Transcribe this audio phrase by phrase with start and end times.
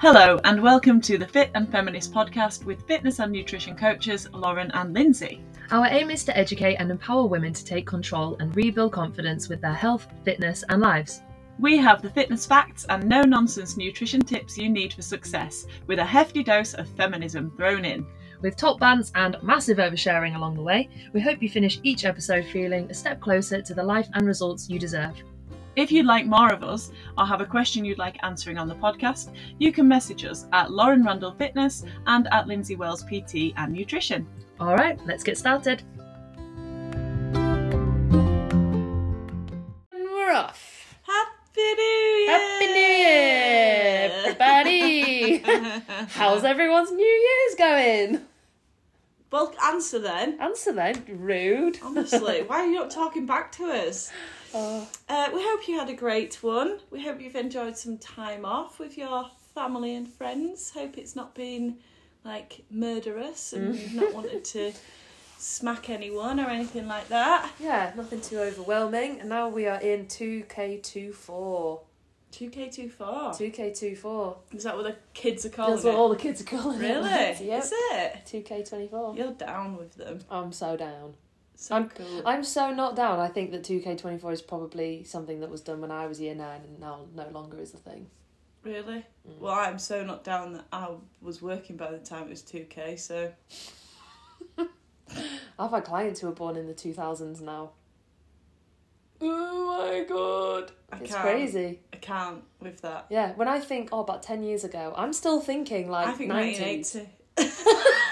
[0.00, 4.70] Hello, and welcome to the Fit and Feminist podcast with fitness and nutrition coaches Lauren
[4.70, 5.42] and Lindsay.
[5.72, 9.60] Our aim is to educate and empower women to take control and rebuild confidence with
[9.60, 11.22] their health, fitness, and lives.
[11.58, 15.98] We have the fitness facts and no nonsense nutrition tips you need for success, with
[15.98, 18.06] a hefty dose of feminism thrown in.
[18.40, 22.44] With top bands and massive oversharing along the way, we hope you finish each episode
[22.44, 25.20] feeling a step closer to the life and results you deserve.
[25.78, 28.74] If you'd like more of us or have a question you'd like answering on the
[28.74, 33.74] podcast, you can message us at Lauren Randall Fitness and at Lindsay Wells PT and
[33.74, 34.26] Nutrition.
[34.58, 35.84] All right, let's get started.
[39.92, 40.98] And We're off.
[41.06, 41.82] Happy New
[42.24, 42.38] Year!
[42.38, 45.38] Happy New Year, everybody!
[46.08, 48.26] How's everyone's New Year's going?
[49.30, 50.40] Well, answer then.
[50.40, 51.04] Answer then.
[51.06, 51.78] Rude.
[51.84, 54.10] Honestly, why are you not talking back to us?
[54.54, 56.80] Oh, Uh, we hope you had a great one.
[56.90, 60.70] We hope you've enjoyed some time off with your family and friends.
[60.70, 61.78] Hope it's not been
[62.24, 64.72] like murderous and you've not wanted to
[65.38, 67.50] smack anyone or anything like that.
[67.60, 69.20] yeah, nothing too overwhelming.
[69.20, 71.80] And now we are in 2K24.
[72.32, 72.98] 2K24.
[72.98, 74.36] 2K24.
[74.54, 75.96] Is that what the kids are calling That's what it?
[75.96, 77.08] all the kids are calling Really?
[77.10, 77.40] it.
[77.42, 77.62] Yep.
[77.64, 78.44] Is it?
[78.44, 79.16] 2K24.
[79.16, 80.20] You're down with them.
[80.30, 81.14] I'm so down.
[81.60, 82.22] So I'm- cool.
[82.24, 83.18] I'm so not down.
[83.18, 86.60] I think that 2K24 is probably something that was done when I was year nine
[86.62, 88.08] and now no longer is a thing.
[88.62, 89.04] Really?
[89.28, 89.38] Mm.
[89.40, 90.88] Well, I'm so not down that I
[91.20, 93.32] was working by the time it was 2K, so.
[95.58, 97.70] I've had clients who were born in the 2000s now.
[99.20, 100.70] Oh my god.
[100.92, 101.80] I It's crazy.
[101.92, 103.06] I can't with that.
[103.10, 106.30] Yeah, when I think, oh, about 10 years ago, I'm still thinking like I think
[106.30, 106.94] 90s.
[106.94, 107.10] 1980.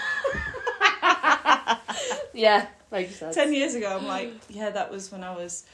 [2.36, 3.34] Yeah, makes sense.
[3.34, 5.64] Ten years ago, I'm like, yeah, that was when I was.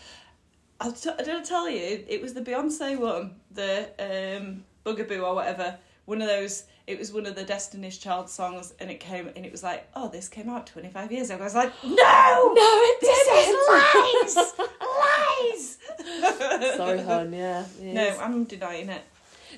[1.01, 5.77] T- I didn't tell you, it was the Beyonce one, the um, Bugaboo or whatever.
[6.07, 6.65] One of those.
[6.85, 9.89] It was one of the Destiny's Child songs, and it came and it was like,
[9.95, 11.41] oh, this came out 25 years ago.
[11.41, 14.27] I was like, no, No, it this didn't.
[14.27, 15.79] is lies,
[16.69, 16.77] lies.
[16.77, 17.65] Sorry, hon, yeah.
[17.81, 18.09] No.
[18.21, 19.03] I'm denying it.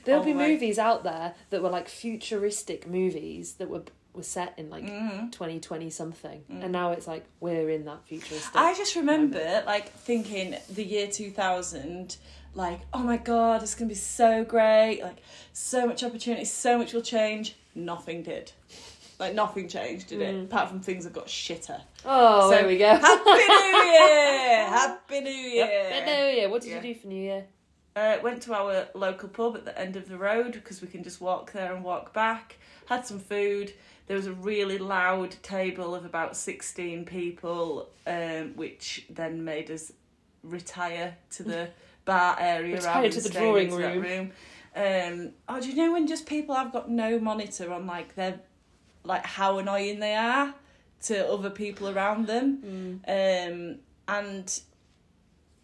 [0.04, 4.54] There'll all be movies out there that were like futuristic movies that were were set
[4.56, 5.32] in like Mhm.
[5.32, 6.44] 2020 something.
[6.48, 8.54] And now it's like we're in that futuristic.
[8.54, 12.16] I just remember like thinking the year 2000
[12.56, 15.16] like oh my god it's going to be so great like
[15.52, 18.52] so much opportunity so much will change nothing did
[19.18, 22.78] like nothing changed did it apart from things have got shitter oh, So, there we
[22.78, 22.94] go.
[22.94, 26.48] happy new year happy new year Happy New Year.
[26.48, 26.76] What did Yeah.
[26.82, 27.44] you do for New Year?
[27.96, 31.02] uh, went to our local pub at the end of the road because we can
[31.04, 32.56] just walk there and walk back.
[32.86, 33.72] Had some food.
[34.06, 39.92] There was a really loud table of about 16 people, um, which then made us
[40.42, 41.68] retire to the
[42.04, 44.32] bar area Retire to the drawing that room.
[44.76, 48.40] Um, oh, do you know when just people have got no monitor on like their
[49.04, 50.54] like how annoying they are
[51.04, 53.00] to other people around them?
[53.06, 53.78] Um,
[54.08, 54.60] and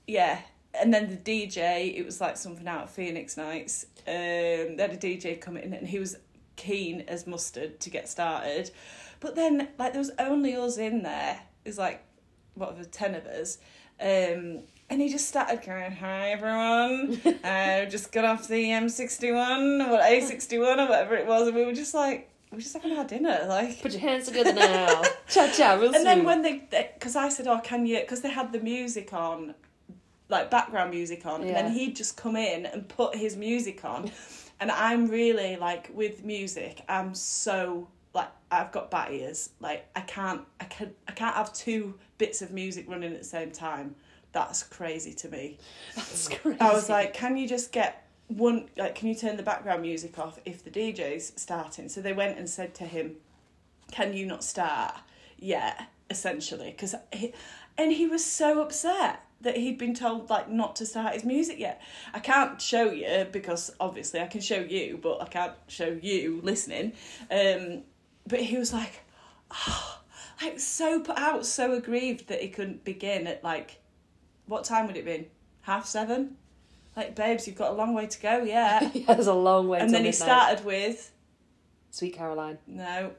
[0.07, 0.41] yeah,
[0.75, 3.87] and then the DJ, it was like something out of Phoenix Nights.
[4.07, 6.17] Um, they had a DJ come in and he was
[6.61, 8.71] keen as mustard to get started,
[9.19, 11.41] but then like there was only us in there.
[11.65, 12.05] It was like
[12.55, 13.59] whatever ten of us,
[14.01, 14.61] um,
[14.91, 19.81] and he just started going, "Hi everyone, I just got off the M sixty one
[19.81, 22.29] or A sixty one or whatever it was," and we were just like.
[22.51, 23.81] We were just having our dinner, like.
[23.81, 25.03] Put your hands together now.
[25.29, 28.31] cha cha, real And then when they, because I said, "Oh, can you?" Because they
[28.31, 29.55] had the music on,
[30.29, 34.11] like background music on, and then he'd just come in and put his music on,
[34.61, 36.83] and I'm really like with music.
[36.89, 39.51] I'm so like I've got bat ears.
[39.59, 43.25] Like I can't, I can, I can't have two bits of music running at the
[43.25, 43.97] same time.
[44.33, 45.59] That's crazy to me.
[45.97, 46.61] That's crazy.
[46.61, 48.69] I was like, can you just get one?
[48.77, 51.89] Like, can you turn the background music off if the DJ's starting?
[51.89, 53.17] So they went and said to him,
[53.91, 54.95] "Can you not start
[55.39, 57.33] yet?" Essentially, because he,
[57.79, 61.59] and he was so upset that he'd been told like not to start his music
[61.59, 61.81] yet.
[62.13, 66.41] I can't show you because obviously I can show you, but I can't show you
[66.43, 66.93] listening.
[67.31, 67.83] Um,
[68.27, 69.01] but he was like,
[69.51, 70.01] oh,
[70.43, 73.81] like so put out, so aggrieved that he couldn't begin at like,
[74.47, 75.27] what time would it been?
[75.63, 76.37] Half seven.
[76.97, 78.91] Like, babes, you've got a long way to go, yeah.
[78.95, 81.13] yeah, there's a long way and then he started with
[81.91, 82.59] Sweet Caroline.
[82.67, 83.13] no.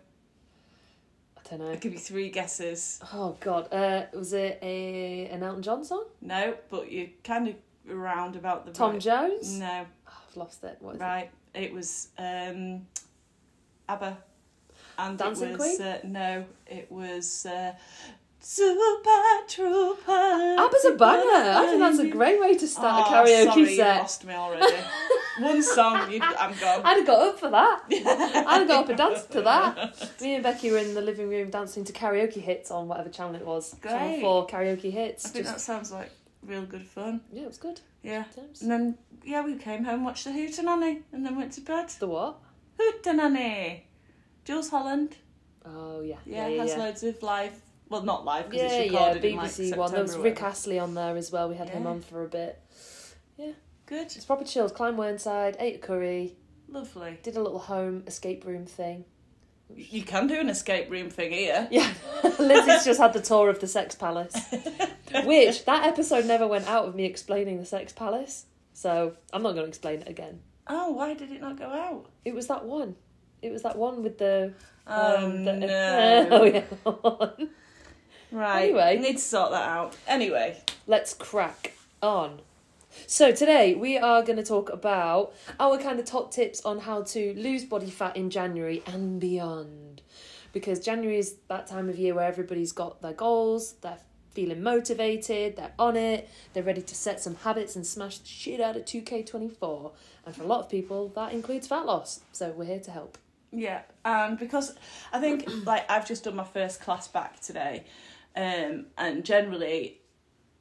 [1.52, 1.70] Don't know.
[1.72, 3.02] I'll give you three guesses.
[3.14, 6.06] Oh god, uh, was it a an Elton John song?
[6.22, 7.56] No, but you're kind of
[7.90, 9.60] around about the Tom right- Jones?
[9.60, 10.78] No, Oh, I've lost it.
[10.80, 11.30] What is right.
[11.54, 12.88] It was um,
[13.90, 14.18] ABBA,
[14.98, 15.82] and Dancing it was Queen?
[15.90, 17.74] Uh, no, it was uh,
[18.44, 20.56] Super Trooper.
[20.60, 21.52] ABBA's a banger.
[21.58, 23.98] I think that's a great way to start Oh, a karaoke sorry, You set.
[24.00, 24.76] lost me already.
[25.40, 26.82] one song, you, I'm gone.
[26.84, 27.84] I'd have got up for that.
[27.92, 30.18] I'd have got up and danced to that.
[30.22, 33.36] Me and Becky were in the living room dancing to karaoke hits on whatever channel
[33.36, 33.76] it was.
[33.84, 35.26] Channel 4 karaoke hits.
[35.26, 36.12] I think Just- that sounds like
[36.44, 37.22] real good fun.
[37.32, 37.80] Yeah, it was good.
[38.02, 38.24] Yeah.
[38.36, 38.64] Times.
[38.64, 41.90] And then, yeah, we came home, watched the Hootenanny, and then went to bed.
[42.00, 42.38] The what?
[42.80, 43.82] Hootenanny!
[44.46, 45.18] Jools Holland.
[45.64, 46.16] Oh, yeah.
[46.26, 46.62] Yeah, yeah, yeah.
[46.64, 46.78] has yeah.
[46.80, 47.54] loads of live.
[47.92, 49.92] Well, not live because Yeah, it's yeah, recorded BBC in like September one.
[49.92, 50.42] There was Rick.
[50.42, 51.50] Astley on there as well.
[51.50, 52.58] We had him on for a bit.
[53.38, 53.52] Yeah,
[53.86, 54.74] good, It's proper chilled.
[54.74, 56.38] Climbed Whernside, ate a curry,
[56.70, 57.20] lovely.
[57.22, 59.04] did a little home escape room thing.
[59.76, 61.68] You can do an escape room thing here.
[61.72, 61.92] Yeah,
[62.40, 64.36] Lizzie's just had the tour of the Sex Palace,
[65.26, 68.46] which that episode never went out of me explaining the Sex Palace.
[68.72, 70.40] So I'm not going to explain it again.
[70.68, 72.06] Oh, why did it not go out?
[72.24, 72.96] It was that one.
[73.42, 74.54] It was that one with the.
[74.88, 76.28] Oh um, the- no!
[76.32, 77.46] oh yeah.
[78.32, 78.64] Right.
[78.64, 78.98] Anyway.
[79.00, 79.96] need to sort that out.
[80.08, 80.58] Anyway,
[80.88, 82.42] Let's crack on.
[83.08, 87.04] So today we are going to talk about our kind of top tips on how
[87.04, 90.02] to lose body fat in January and beyond.
[90.54, 94.00] Because January is that time of year where everybody's got their goals, they're
[94.32, 98.60] feeling motivated, they're on it, they're ready to set some habits and smash the shit
[98.60, 99.92] out of 2K24.
[100.26, 102.22] And for a lot of people, that includes fat loss.
[102.34, 103.18] So we're here to help.
[103.54, 104.74] yeah, and because
[105.14, 107.84] I think like I've just done my first class back today,
[108.36, 110.02] um, and generally,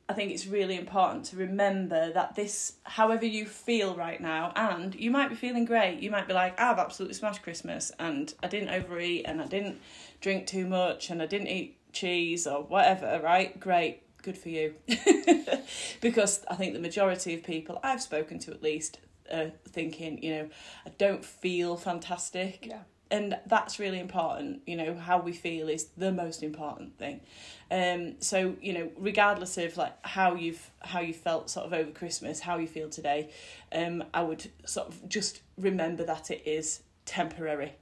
[0.08, 4.94] I think it's really important to remember that this, however you feel right now, and
[4.94, 8.48] you might be feeling great, you might be like, I've absolutely smashed Christmas, and I
[8.48, 9.80] didn't overeat, and I didn't
[10.20, 13.58] drink too much, and I didn't eat cheese or whatever, right?
[13.60, 14.74] Great, good for you.
[16.00, 18.98] because I think the majority of people I've spoken to, at least,
[19.32, 20.48] are thinking, you know,
[20.84, 22.66] I don't feel fantastic.
[22.66, 22.80] Yeah.
[23.10, 27.20] And that's really important, you know, how we feel is the most important thing.
[27.70, 31.90] Um, so, you know, regardless of like how you've how you felt sort of over
[31.90, 33.30] Christmas, how you feel today,
[33.72, 37.74] um, I would sort of just remember that it is temporary.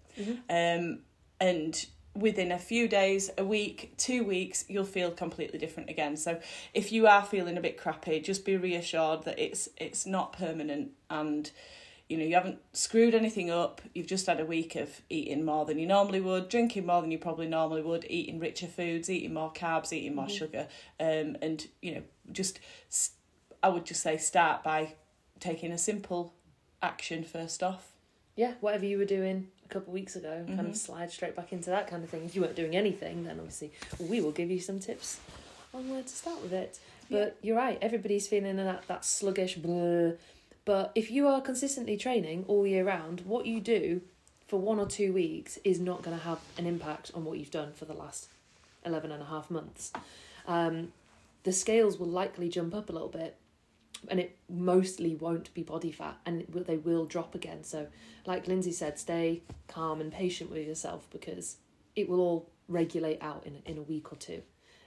[0.50, 1.00] Um,
[1.40, 6.16] and within a few days, a week, two weeks, you'll feel completely different again.
[6.16, 6.40] So
[6.74, 10.90] if you are feeling a bit crappy, just be reassured that it's it's not permanent
[11.10, 11.50] and
[12.08, 15.64] you know you haven't screwed anything up you've just had a week of eating more
[15.64, 19.34] than you normally would drinking more than you probably normally would eating richer foods eating
[19.34, 20.66] more carbs eating more sugar
[21.00, 22.02] um and you know
[22.32, 22.60] just
[23.62, 24.94] i would just say start by
[25.40, 26.32] taking a simple
[26.82, 27.92] action first off
[28.36, 31.52] Yeah, whatever you were doing a couple of weeks ago, kind of slide straight back
[31.52, 32.24] into that kind of thing.
[32.24, 35.18] If you weren't doing anything, then obviously we will give you some tips
[35.74, 36.78] on where to start with it.
[37.10, 40.12] But you're right, everybody's feeling that, that sluggish blah.
[40.68, 44.02] But if you are consistently training all year round, what you do
[44.46, 47.50] for one or two weeks is not going to have an impact on what you've
[47.50, 48.28] done for the last
[48.84, 49.94] 11 and a half months.
[50.46, 50.92] Um,
[51.44, 53.38] the scales will likely jump up a little bit
[54.08, 57.64] and it mostly won't be body fat and will, they will drop again.
[57.64, 57.86] So
[58.26, 61.56] like lindsay said stay calm and patient with yourself because
[61.96, 64.42] it will all regulate out in, in a week or two.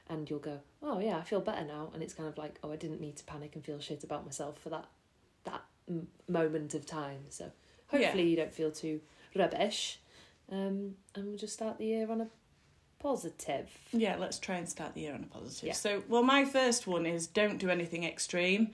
[0.07, 1.89] And you'll go oh yeah i feel better now.
[1.91, 4.25] And it's kind of like oh i didn't need to panic and feel shit about
[4.25, 4.85] myself for that
[5.43, 7.19] that m- moment of time.
[7.29, 7.51] So
[7.87, 9.01] hopefully you don't feel too
[9.35, 9.99] rubbish.
[10.51, 12.27] Um, and we'll just start the year on a
[12.99, 13.69] positive.
[13.91, 15.67] Yeah let's try and start the year on a positive.
[15.67, 15.73] Yeah.
[15.73, 18.71] so well my first one is don't do anything extreme.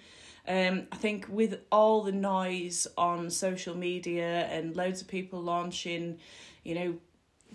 [0.48, 6.20] Um, I think with all the noise on social media and loads of people launching,
[6.64, 6.96] you know,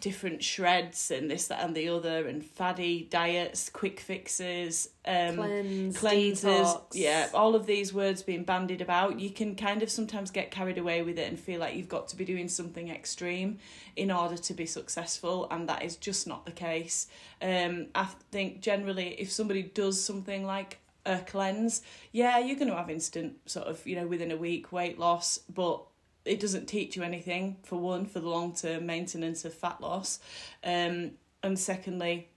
[0.02, 5.96] different shreds and this, that, and the other, and faddy diets, quick fixes, um, cleanse
[5.96, 6.82] cleansers, detox.
[6.92, 10.76] yeah, all of these words being bandied about, you can kind of sometimes get carried
[10.76, 13.58] away with it and feel like you've got to be doing something extreme
[13.94, 17.06] in order to be successful, and that is just not the case.
[17.40, 21.80] Um, I think generally, if somebody does something like a cleanse,
[22.10, 25.38] yeah, you're going to have instant sort of, you know, within a week weight loss,
[25.48, 25.84] but
[26.24, 30.20] it doesn't teach you anything for one for the long term maintenance of fat loss
[30.64, 31.10] um
[31.42, 32.28] and secondly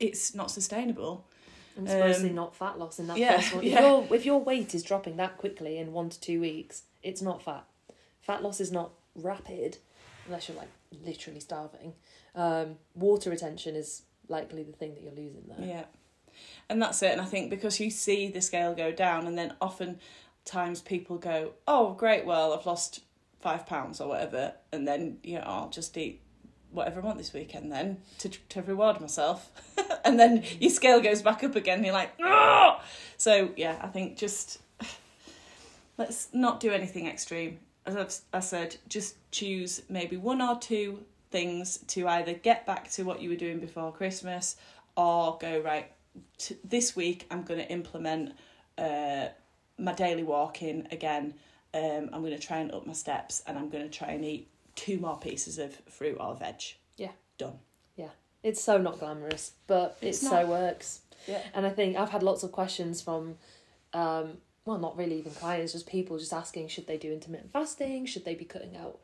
[0.00, 1.26] it's not sustainable
[1.76, 3.64] And it's mostly Um, not fat loss in that yeah, first one.
[3.64, 3.74] yeah.
[3.74, 7.20] If, your, if your weight is dropping that quickly in one to two weeks, it's
[7.20, 7.64] not fat.
[8.20, 9.78] Fat loss is not rapid
[10.26, 10.70] unless you're like
[11.04, 11.92] literally starving.
[12.34, 15.66] Um, water retention is likely the thing that you're losing there.
[15.68, 15.84] Yeah.
[16.68, 17.12] And that's it.
[17.12, 19.98] And I think because you see the scale go down, and then often
[20.44, 23.00] times people go, oh, great, well, I've lost
[23.40, 24.54] five pounds or whatever.
[24.72, 26.20] And then, you know, I'll just eat
[26.70, 29.50] whatever I want this weekend then to, to reward myself.
[30.04, 31.84] and then your scale goes back up again.
[31.84, 32.80] You're like, oh!
[33.16, 34.58] So, yeah, I think just
[35.98, 37.60] let's not do anything extreme.
[37.86, 42.90] As I've, I said, just choose maybe one or two things to either get back
[42.92, 44.56] to what you were doing before Christmas
[44.96, 45.90] or go, right,
[46.38, 48.34] t- this week I'm going to implement
[48.78, 49.26] uh,
[49.78, 51.34] my daily walking again
[51.74, 54.24] Um, I'm going to try and up my steps, and I'm going to try and
[54.24, 56.62] eat two more pieces of fruit or veg.
[56.96, 57.10] Yeah.
[57.36, 57.58] Done.
[57.96, 58.10] Yeah.
[58.44, 61.00] It's so not glamorous, but it so works.
[61.26, 61.42] Yeah.
[61.52, 63.38] And I think I've had lots of questions from,
[63.92, 68.06] um, well, not really even clients, just people just asking should they do intermittent fasting?
[68.06, 69.00] Should they be cutting out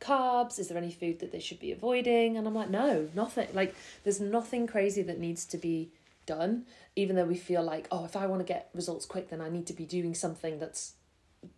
[0.00, 0.60] carbs?
[0.60, 2.36] Is there any food that they should be avoiding?
[2.36, 3.48] And I'm like, no, nothing.
[3.52, 3.74] Like,
[4.04, 5.90] there's nothing crazy that needs to be
[6.26, 9.40] done, even though we feel like, oh, if I want to get results quick, then
[9.40, 10.94] I need to be doing something that's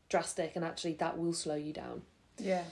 [0.08, 2.02] drastic, and actually, that will slow you down.
[2.38, 2.64] Yeah.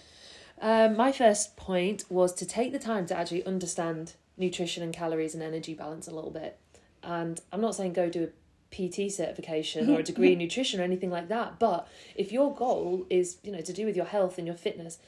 [0.61, 5.35] Um, my first point was to take the time to actually understand nutrition and calories
[5.35, 6.59] and energy balance a little bit.
[7.03, 10.85] And I'm not saying go do a PT certification or a degree in nutrition or
[10.85, 14.39] anything like that, but if your goal is, you know, to do with your health
[14.39, 14.99] and your fitness,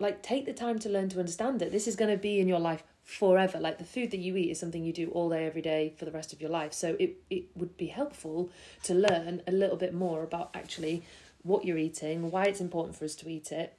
[0.00, 1.70] like take the time to learn to understand it.
[1.70, 3.58] This is going to be in your life forever.
[3.58, 6.04] Like the food that you eat is something you do all day every day for
[6.04, 6.72] the rest of your life.
[6.72, 8.50] So it it would be helpful
[8.84, 11.02] to learn a little bit more about actually
[11.42, 13.74] what you're eating, why it's important for us to eat it,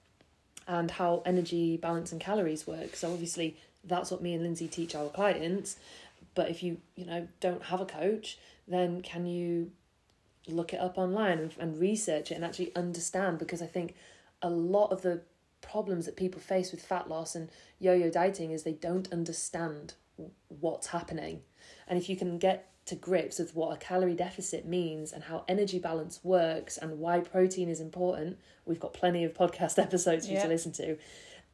[0.67, 2.95] and how energy balance and calories work.
[2.95, 5.77] So obviously that's what me and Lindsay teach our clients.
[6.35, 9.71] But if you, you know, don't have a coach, then can you
[10.47, 13.37] look it up online and, and research it and actually understand?
[13.39, 13.95] Because I think
[14.41, 15.21] a lot of the
[15.61, 17.49] problems that people face with fat loss and
[17.79, 19.93] yo-yo dieting is they don't understand
[20.47, 21.41] what's happening.
[21.87, 25.45] And if you can get to grips with what a calorie deficit means and how
[25.47, 30.33] energy balance works and why protein is important, we've got plenty of podcast episodes for
[30.33, 30.97] you to listen to,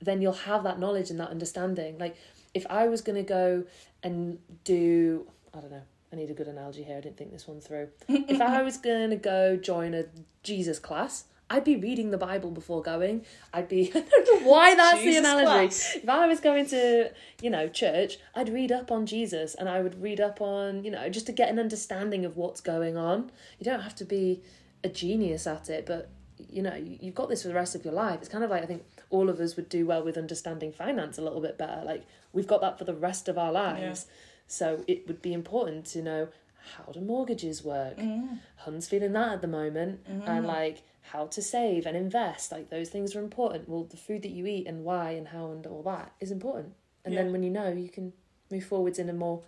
[0.01, 1.97] then you'll have that knowledge and that understanding.
[1.97, 2.15] Like
[2.53, 3.65] if I was going to go
[4.03, 6.97] and do, I don't know, I need a good analogy here.
[6.97, 7.89] I didn't think this one through.
[8.07, 10.05] if I was going to go join a
[10.43, 13.23] Jesus class, I'd be reading the Bible before going.
[13.53, 15.45] I'd be, I don't know why that's the analogy.
[15.45, 15.95] class.
[15.95, 17.11] If I was going to,
[17.41, 20.91] you know, church, I'd read up on Jesus and I would read up on, you
[20.91, 23.31] know, just to get an understanding of what's going on.
[23.59, 24.41] You don't have to be
[24.83, 26.09] a genius at it, but,
[26.49, 28.19] you know, you- you've got this for the rest of your life.
[28.19, 31.17] It's kind of like, I think all of us would do well with understanding finance
[31.17, 31.81] a little bit better.
[31.85, 34.05] Like, we've got that for the rest of our lives.
[34.47, 36.27] So it would be important to know
[36.75, 37.97] how do mortgages work.
[37.97, 38.35] Mm-hmm.
[38.57, 40.29] Hun's feeling that at the moment, mm-hmm.
[40.29, 42.51] and like how to save and invest.
[42.51, 43.67] Like those things are important.
[43.69, 46.73] Well, the food that you eat and why and how and all that is important.
[47.05, 47.23] And Yeah.
[47.23, 48.13] then when you know, you can
[48.51, 49.43] move forwards in a more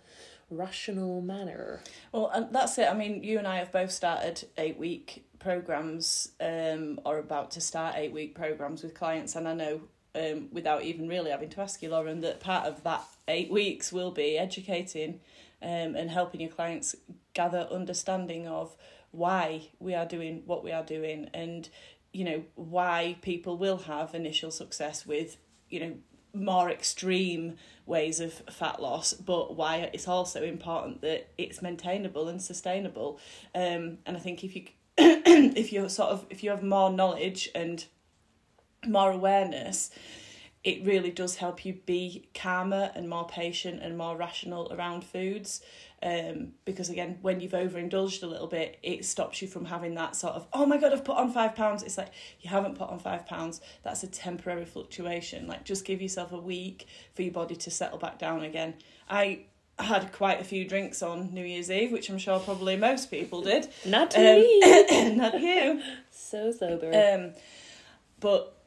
[0.50, 1.80] rational manner.
[2.12, 2.88] Well, and that's it.
[2.90, 7.60] I mean, you and I have both started eight week programs, um, or about to
[7.60, 9.80] start eight week programs with clients, and I know,
[10.14, 13.92] um, without even really having to ask you, Lauren, that part of that eight weeks
[13.92, 15.20] will be educating,
[15.62, 16.94] um, and helping your clients
[17.32, 18.76] gather understanding of
[19.12, 21.68] why we are doing what we are doing, and
[22.12, 25.36] you know why people will have initial success with,
[25.68, 25.94] you know,
[26.34, 32.40] more extreme ways of fat loss, but why it's also important that it's maintainable and
[32.40, 33.18] sustainable.
[33.54, 37.48] Um, and I think if you if you're sort of if you have more knowledge
[37.54, 37.84] and
[38.86, 39.90] more awareness,
[40.62, 45.62] it really does help you be calmer and more patient and more rational around foods.
[46.02, 50.16] Um, because again, when you've overindulged a little bit, it stops you from having that
[50.16, 51.82] sort of, oh my god, I've put on five pounds.
[51.82, 53.60] It's like you haven't put on five pounds.
[53.82, 55.46] That's a temporary fluctuation.
[55.46, 58.74] Like just give yourself a week for your body to settle back down again.
[59.08, 59.44] I
[59.78, 63.40] had quite a few drinks on New Year's Eve, which I'm sure probably most people
[63.40, 63.66] did.
[63.86, 65.14] Not Um, me.
[65.16, 65.80] Not you.
[66.10, 66.92] so sober.
[66.94, 67.32] Um,
[68.20, 68.59] but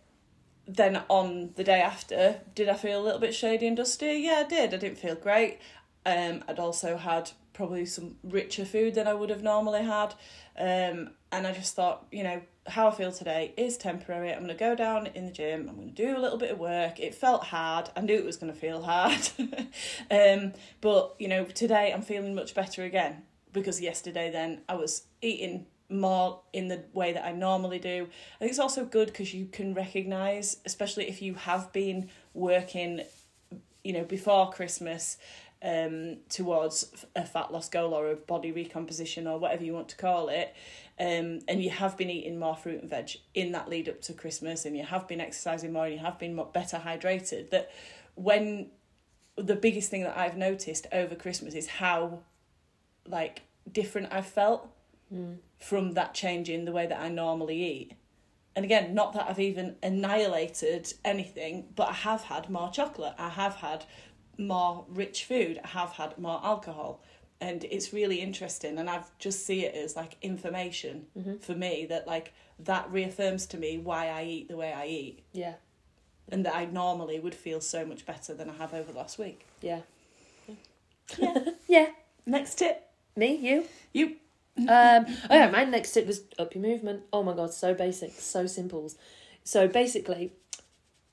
[0.67, 4.23] then on the day after, did I feel a little bit shady and dusty?
[4.25, 4.73] Yeah, I did.
[4.73, 5.59] I didn't feel great.
[6.05, 10.15] Um, I'd also had probably some richer food than I would have normally had.
[10.57, 14.31] Um, and I just thought, you know, how I feel today is temporary.
[14.31, 15.67] I'm going to go down in the gym.
[15.69, 16.99] I'm going to do a little bit of work.
[16.99, 17.89] It felt hard.
[17.95, 19.29] I knew it was going to feel hard.
[20.11, 25.03] um, but, you know, today I'm feeling much better again because yesterday then I was
[25.21, 28.07] eating more in the way that I normally do.
[28.35, 33.01] I think it's also good because you can recognize, especially if you have been working,
[33.83, 35.17] you know, before Christmas
[35.61, 39.95] um, towards a fat loss goal or a body recomposition or whatever you want to
[39.95, 40.53] call it,
[40.99, 44.13] um, and you have been eating more fruit and veg in that lead up to
[44.13, 47.49] Christmas, and you have been exercising more, and you have been better hydrated.
[47.51, 47.71] That
[48.15, 48.71] when
[49.35, 52.19] the biggest thing that I've noticed over Christmas is how
[53.07, 54.69] like different I've felt
[55.59, 57.93] from that change in the way that I normally eat.
[58.55, 63.13] And again, not that I've even annihilated anything, but I have had more chocolate.
[63.17, 63.85] I have had
[64.37, 65.59] more rich food.
[65.63, 67.01] I have had more alcohol.
[67.41, 68.77] And it's really interesting.
[68.77, 71.37] And I've just see it as like information mm-hmm.
[71.37, 75.23] for me that like that reaffirms to me why I eat the way I eat.
[75.33, 75.55] yeah,
[76.29, 79.17] And that I normally would feel so much better than I have over the last
[79.17, 79.45] week.
[79.61, 79.81] yeah.
[81.17, 81.39] Yeah.
[81.67, 81.87] Yeah.
[82.25, 82.89] Next tip.
[83.15, 83.65] Me, you.
[83.91, 84.15] You
[84.57, 84.67] Um,
[85.29, 87.03] oh yeah, my next tip was up your movement.
[87.11, 88.91] Oh my god, so basic, so simple.
[89.43, 90.31] So basically,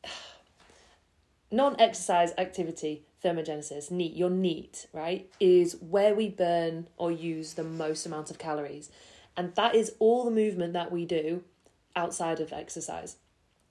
[1.50, 8.06] non-exercise activity thermogenesis, NEAT, your NEAT, right, is where we burn or use the most
[8.06, 8.90] amount of calories.
[9.36, 11.44] And that is all the movement that we do
[11.94, 13.16] outside of exercise.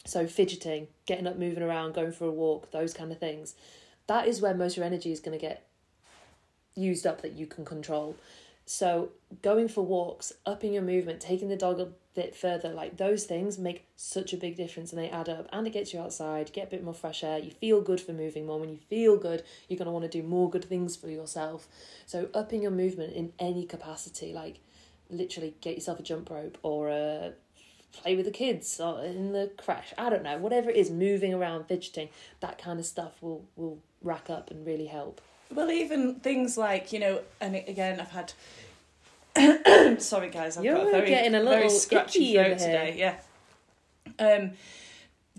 [0.06, 3.56] So fidgeting, getting up, moving around, going for a walk, those kind of things.
[4.08, 5.66] That is where most of your energy is going to get
[6.76, 8.16] used up that you can control.
[8.72, 9.10] So
[9.42, 13.58] going for walks, upping your movement, taking the dog a bit further, like those things
[13.58, 16.68] make such a big difference and they add up and it gets you outside, get
[16.68, 18.60] a bit more fresh air, you feel good for moving more.
[18.60, 21.68] When you feel good, you're gonna want to do more good things for yourself.
[22.06, 24.60] So upping your movement in any capacity, like
[25.10, 27.34] literally get yourself a jump rope or a
[27.92, 29.96] play with the kids or in the crash.
[29.98, 32.10] I don't know, whatever it is, moving around, fidgeting,
[32.42, 35.22] that kind of stuff will will rack up and really help.
[35.54, 38.34] Well, even things like you know, and again, I've had.
[40.02, 42.96] Sorry, guys, I've You're got a very getting a very scratchy throat today.
[42.98, 43.20] Yeah.
[44.18, 44.52] Um,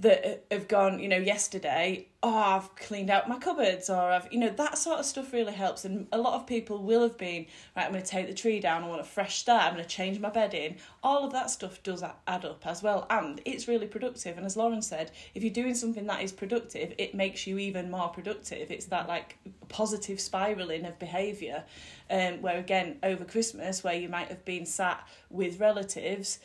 [0.00, 2.06] that have gone, you know, yesterday.
[2.22, 5.52] Oh, I've cleaned out my cupboards, or I've, you know, that sort of stuff really
[5.52, 5.84] helps.
[5.84, 7.84] And a lot of people will have been right.
[7.84, 8.82] I'm going to take the tree down.
[8.82, 9.64] I want a fresh start.
[9.64, 10.76] I'm going to change my bed in.
[11.02, 14.38] All of that stuff does add up as well, and it's really productive.
[14.38, 17.90] And as Lauren said, if you're doing something that is productive, it makes you even
[17.90, 18.70] more productive.
[18.70, 19.36] It's that like
[19.68, 21.64] positive spiraling of behaviour.
[22.10, 26.40] Um, where again over Christmas, where you might have been sat with relatives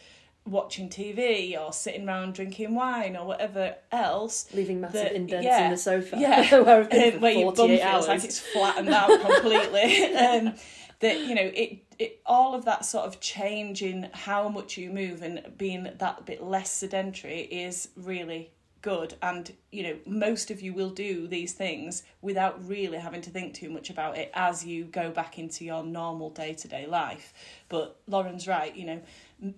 [0.46, 4.48] watching TV or sitting around drinking wine or whatever else.
[4.54, 6.18] Leaving massive that- indents yeah, in the sofa.
[6.20, 8.08] Yeah, where I've been um, for where your bum 48 feels hours.
[8.08, 10.16] like it's flattened out completely.
[10.16, 10.54] um,
[11.00, 14.90] that you know it, it all of that sort of change in how much you
[14.90, 18.50] move and being that bit less sedentary is really
[18.86, 23.32] good and you know most of you will do these things without really having to
[23.32, 27.34] think too much about it as you go back into your normal day-to-day life.
[27.68, 29.02] But lauren's right you know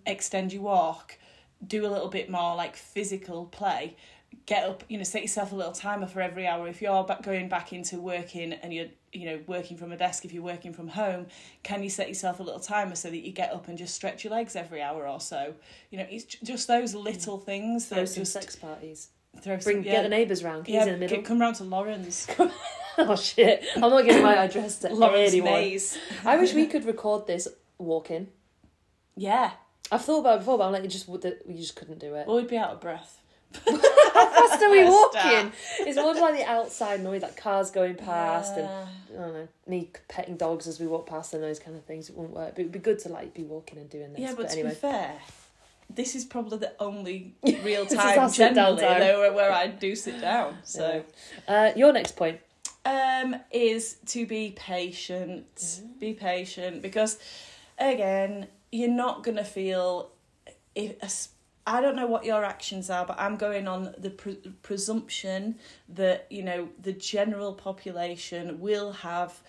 [0.06, 1.18] extend your walk
[1.76, 3.98] do a little bit more like physical play
[4.46, 6.66] get up you know set yourself a little timer for every hour.
[6.70, 10.24] If you're back going back into working and you're you know working from a desk
[10.24, 11.26] if you're working from home
[11.64, 14.24] can you set yourself a little timer so that you get up and just stretch
[14.24, 15.54] your legs every hour or so?
[15.92, 19.10] You know it's just those little things those just sex parties.
[19.42, 20.68] Throw Bring some, get the neighbours round.
[20.68, 21.22] He's in the middle.
[21.22, 22.28] come round to Lauren's
[22.98, 23.64] oh shit!
[23.76, 25.54] I'm not giving my address to Lauren's anyone.
[25.54, 27.48] maze I wish we could record this
[27.78, 28.28] walking.
[29.16, 29.52] yeah
[29.92, 32.28] I've thought about it before, but I'm like, it just we just couldn't do it.
[32.28, 33.22] well we'd be out of breath
[33.66, 35.52] How fast are we walking?
[35.80, 39.90] It's more like the outside noise, like cars going past, and I don't know, me
[40.10, 42.10] petting dogs as we walk past and those kind of things.
[42.10, 44.22] It wouldn't work, but it'd be good to like be walking and doing this.
[44.22, 45.14] Yeah, but, but anyway, fair,
[45.90, 49.00] this is probably the only real time generally time.
[49.00, 50.58] though, where, where I do sit down.
[50.64, 51.04] So,
[51.48, 52.40] uh, your next point.
[52.86, 55.82] um, is to be patient.
[56.00, 57.20] Be patient because,
[57.78, 60.12] again, you're not gonna feel
[60.76, 61.30] if.
[61.70, 65.56] I don't know what your actions are, but I'm going on the pre- presumption
[65.90, 69.42] that you know the general population will have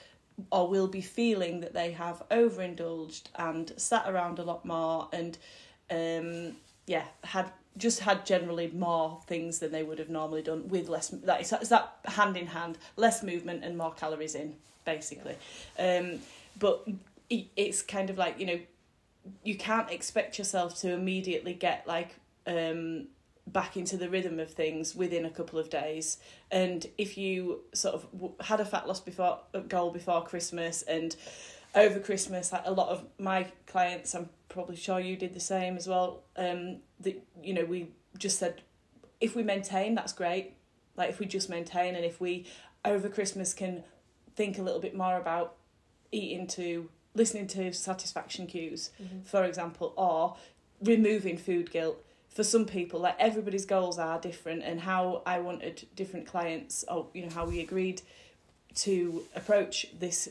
[0.51, 5.39] or will be feeling that they have overindulged and sat around a lot more and
[5.91, 6.55] um
[6.87, 11.09] yeah had just had generally more things than they would have normally done with less
[11.09, 15.37] that is, is that hand in hand less movement and more calories in basically.
[15.79, 16.21] Um
[16.59, 16.87] but
[17.31, 18.61] it, it's kind of like you know
[19.45, 23.07] you can't expect yourself to immediately get like um
[23.53, 26.19] back into the rhythm of things within a couple of days.
[26.51, 28.07] And if you sort of
[28.41, 31.17] had a fat loss before goal before christmas and
[31.79, 35.77] over christmas like a lot of my clients i'm probably sure you did the same
[35.77, 37.89] as well um that you know we
[38.19, 38.63] just said
[39.21, 40.55] if we maintain that's great.
[40.97, 42.47] Like if we just maintain and if we
[42.85, 43.83] over christmas can
[44.35, 45.57] think a little bit more about
[46.13, 48.91] eating to listening to satisfaction cues
[49.25, 50.37] for example or
[50.83, 52.05] removing food guilt.
[52.29, 57.09] For some people like everybody's goals are different and how i wanted different clients or
[57.15, 58.03] you know how we agreed
[58.77, 60.29] to approach this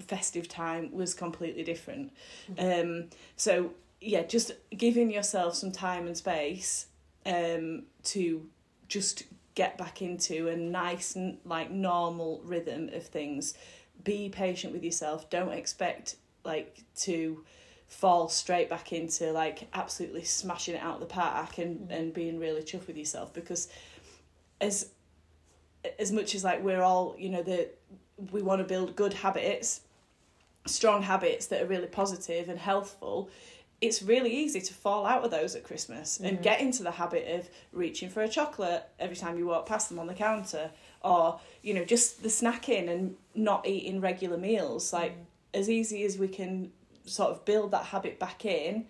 [0.00, 2.12] festive time was completely different.
[2.58, 6.86] Um so yeah just giving yourself some time and space
[7.26, 8.46] um to
[8.88, 13.54] just get back into a nice and like normal rhythm of things.
[14.02, 15.28] Be patient with yourself.
[15.28, 17.44] Don't expect like to
[17.88, 22.38] fall straight back into like absolutely smashing it out of the park and and being
[22.38, 23.68] really chuffed with yourself because
[24.60, 24.90] as
[25.98, 27.68] as much as like we're all you know the
[28.32, 29.82] we want to build good habits
[30.66, 33.30] strong habits that are really positive and healthful
[33.80, 37.26] it's really easy to fall out of those at christmas and get into the habit
[37.38, 40.70] of reaching for a chocolate every time you walk past them on the counter
[41.02, 45.16] or you know just the snacking and not eating regular meals like
[45.54, 46.70] as easy as we can
[47.04, 48.86] sort of build that habit back in,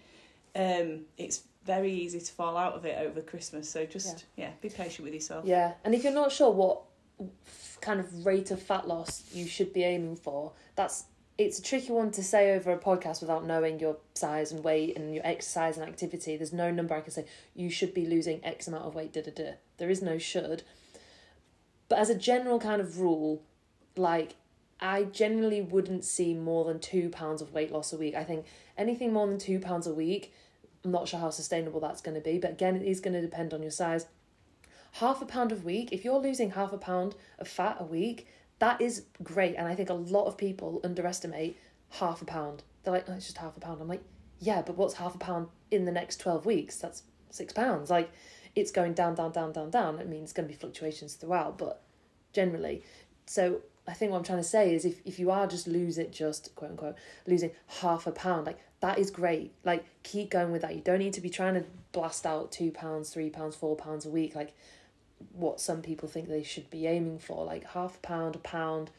[0.55, 3.69] um, it's very easy to fall out of it over Christmas.
[3.69, 5.45] So just yeah, be patient with yourself.
[5.47, 6.83] Yeah, and if you're not sure what
[7.81, 11.05] kind of rate of fat loss you should be aiming for, that's
[11.39, 14.95] it's a tricky one to say over a podcast without knowing your size and weight
[14.97, 16.37] and your exercise and activity.
[16.37, 19.15] There's no number I can say you should be losing X amount of weight.
[19.15, 19.53] Da da da.
[19.79, 20.65] There is no should.
[21.89, 23.43] But as a general kind of rule,
[23.97, 24.35] like
[24.81, 28.15] I generally wouldn't see more than two pounds of weight loss a week.
[28.15, 28.45] I think
[28.77, 30.35] anything more than two pounds a week,
[30.85, 32.39] I'm not sure how sustainable that's going to be.
[32.39, 34.07] But again, it is going to depend on your size.
[34.93, 38.27] Half a pound a week, if you're losing half a pound of fat a week,
[38.59, 39.55] that is great.
[39.57, 41.57] And I think a lot of people underestimate
[41.91, 42.63] half a pound.
[42.83, 43.81] They're like, oh, it's just half a pound.
[43.81, 44.03] I'm like,
[44.39, 46.77] yeah, but what's half a pound in the next 12 weeks?
[46.77, 47.91] That's six pounds.
[47.91, 48.11] Like,
[48.57, 49.99] it's going down, down, down, down, down.
[49.99, 51.83] I mean, it's going to be fluctuations throughout, but
[52.33, 52.83] generally.
[53.27, 55.99] So I think what I'm trying to say is if, if you are just lose
[55.99, 59.53] it, just quote unquote, losing half a pound, like that is great.
[59.65, 60.75] Like keep going with that.
[60.75, 64.07] You don't need to be trying to blast out two pounds, three pounds, four pounds
[64.07, 64.55] a week, like
[65.33, 67.45] what some people think they should be aiming for.
[67.45, 68.91] Like half a pound, a pound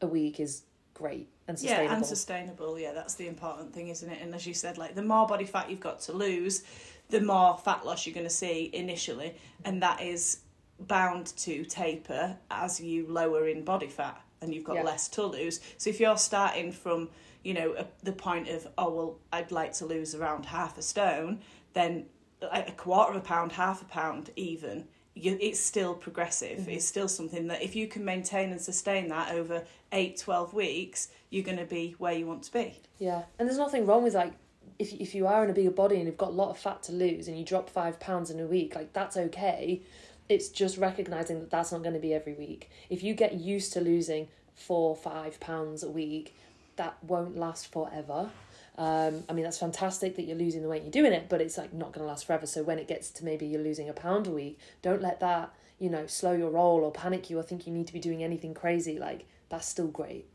[0.00, 0.62] a week is
[0.94, 1.84] great and sustainable.
[1.84, 2.78] Yeah, and sustainable.
[2.78, 4.20] Yeah, that's the important thing, isn't it?
[4.22, 6.62] And as you said, like the more body fat you've got to lose,
[7.08, 10.40] the more fat loss you're going to see initially, and that is
[10.78, 14.84] bound to taper as you lower in body fat and you've got Yeah.
[14.84, 15.60] less to lose.
[15.76, 17.10] So if you're starting from,
[17.42, 20.82] you know, a, the point of, oh, well, I'd like to lose around half a
[20.82, 21.40] stone,
[21.74, 22.06] then
[22.40, 24.88] like a quarter of a pound, half a pound even,
[25.20, 26.60] you, it's still progressive.
[26.60, 26.70] Mm-hmm.
[26.70, 31.08] It's still something that if you can maintain and sustain that over 8, 12 weeks,
[31.30, 32.80] you're going to be where you want to be.
[32.98, 34.32] Yeah, and there's nothing wrong with like
[34.78, 36.82] if if you are in a bigger body and you've got a lot of fat
[36.84, 39.82] to lose and you drop five pounds in a week, like that's okay.
[40.28, 42.70] It's just recognizing that that's not going to be every week.
[42.88, 46.34] If you get used to losing four five pounds a week,
[46.76, 48.30] that won't last forever.
[48.78, 51.58] Um, I mean that's fantastic that you're losing the weight you're doing it, but it's
[51.58, 52.46] like not going to last forever.
[52.46, 55.52] So when it gets to maybe you're losing a pound a week, don't let that
[55.78, 58.22] you know slow your roll or panic you or think you need to be doing
[58.22, 58.98] anything crazy.
[58.98, 60.26] Like that's still great.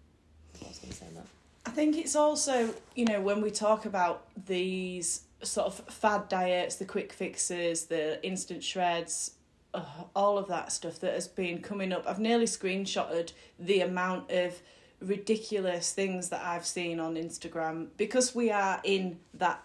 [0.64, 1.26] I was going to say that.
[1.66, 6.76] I think it's also, you know, when we talk about these sort of fad diets,
[6.76, 9.32] the quick fixes, the instant shreds,
[10.16, 12.06] all of that stuff that has been coming up.
[12.08, 14.62] I've nearly screenshotted the amount of
[15.02, 19.64] ridiculous things that I've seen on Instagram because we are in that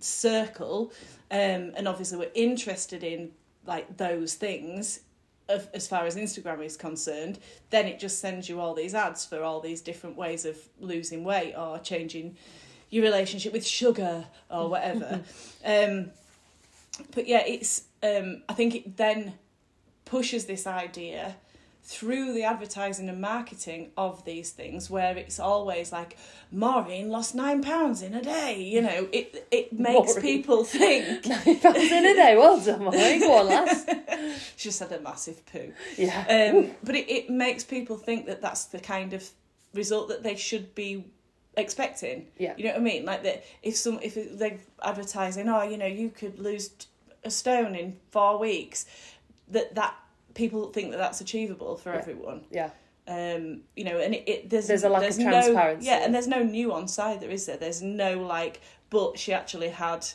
[0.00, 0.92] circle
[1.30, 3.30] um, and obviously we're interested in
[3.66, 5.00] like those things
[5.48, 7.38] of, as far as Instagram is concerned,
[7.70, 11.24] then it just sends you all these ads for all these different ways of losing
[11.24, 12.36] weight or changing
[12.88, 15.20] your relationship with sugar or whatever.
[15.64, 16.10] um,
[17.14, 19.34] but yeah, it's um, I think it then
[20.04, 21.36] pushes this idea
[21.82, 26.16] through the advertising and marketing of these things where it's always like
[26.52, 30.22] Maureen lost nine pounds in a day you know it it makes Maureen.
[30.22, 32.36] people think nine Pounds in a day.
[32.36, 33.18] Well done, Molly.
[33.18, 33.84] Go on, lass.
[34.56, 36.52] she just had a massive poo Yeah.
[36.54, 39.28] um, but it, it makes people think that that's the kind of
[39.74, 41.06] result that they should be
[41.56, 42.26] expecting.
[42.38, 42.54] Yeah.
[42.56, 43.04] You know what I mean?
[43.04, 46.70] Like that if some if they're advertising, oh, you know, you could lose
[47.24, 48.86] a stone in four weeks,
[49.48, 49.94] that that
[50.40, 51.98] people think that that's achievable for Yeah.
[52.00, 52.40] everyone.
[52.50, 52.70] Yeah.
[53.08, 55.86] Um, you know, and it, it there's There's a lack of no- transparency.
[55.86, 57.56] yeah, and there's no nuance either, is there?
[57.56, 60.06] There's no like, but she actually had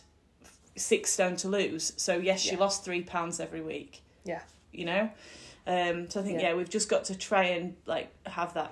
[0.76, 2.60] six stone to lose, so yes, she Yeah.
[2.66, 4.42] lost three pounds every week Yeah.
[4.74, 5.10] you know
[5.68, 6.50] um so i think Yeah.
[6.50, 6.56] yeah.
[6.58, 8.08] we've just got to try and like
[8.40, 8.72] have that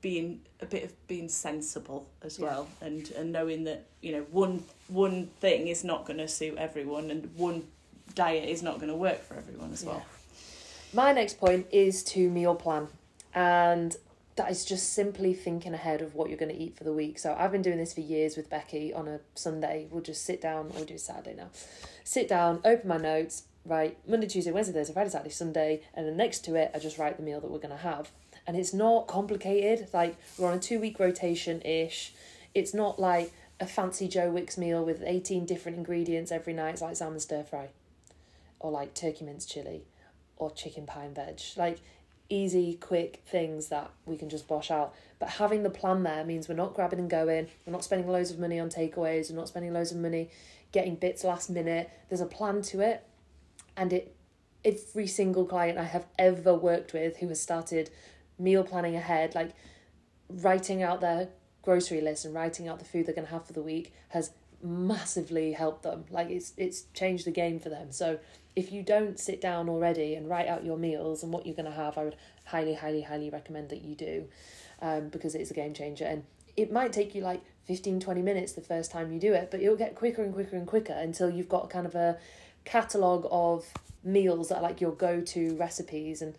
[0.00, 2.44] being a bit of being sensible as Yeah.
[2.46, 6.56] well and and knowing that you know one one thing is not going to suit
[6.56, 7.58] everyone and one
[8.14, 10.02] diet is not going to work for everyone as well
[10.92, 12.88] My next point is to meal plan.
[13.34, 13.94] And
[14.36, 17.18] that is just simply thinking ahead of what you're going to eat for the week.
[17.18, 19.88] So I've been doing this for years with Becky on a Sunday.
[19.90, 21.50] We'll just sit down, or we do Saturday now.
[22.04, 26.16] Sit down, open my notes, write Monday, Tuesday, Wednesday, Thursday, Friday, Saturday, Sunday, and then
[26.16, 28.10] next to it, I just write the meal that we're going to have.
[28.46, 29.88] And it's not complicated.
[29.92, 32.14] Like we're on a two week rotation ish.
[32.54, 36.70] It's not like a fancy Joe Wicks meal with 18 different ingredients every night.
[36.70, 37.68] It's like salmon stir fry
[38.58, 39.82] or like turkey mince chili
[40.38, 41.40] or chicken pie and veg.
[41.56, 41.78] Like
[42.30, 44.94] easy, quick things that we can just bosh out.
[45.18, 48.30] But having the plan there means we're not grabbing and going, we're not spending loads
[48.30, 50.30] of money on takeaways, we're not spending loads of money
[50.72, 51.90] getting bits last minute.
[52.08, 53.04] There's a plan to it.
[53.76, 54.14] And it
[54.64, 57.90] every single client I have ever worked with who has started
[58.38, 59.52] meal planning ahead, like
[60.28, 61.28] writing out their
[61.62, 65.52] grocery list and writing out the food they're gonna have for the week has massively
[65.52, 66.04] helped them.
[66.10, 67.92] Like it's it's changed the game for them.
[67.92, 68.18] So
[68.56, 71.70] if you don't sit down already and write out your meals and what you're gonna
[71.70, 74.28] have, I would highly, highly, highly recommend that you do,
[74.82, 76.24] um, because it's a game changer and
[76.58, 79.60] it might take you like 15, 20 minutes the first time you do it, but
[79.60, 82.18] it'll get quicker and quicker and quicker until you've got kind of a
[82.64, 83.64] catalogue of
[84.02, 86.20] meals that are like your go to recipes.
[86.20, 86.34] And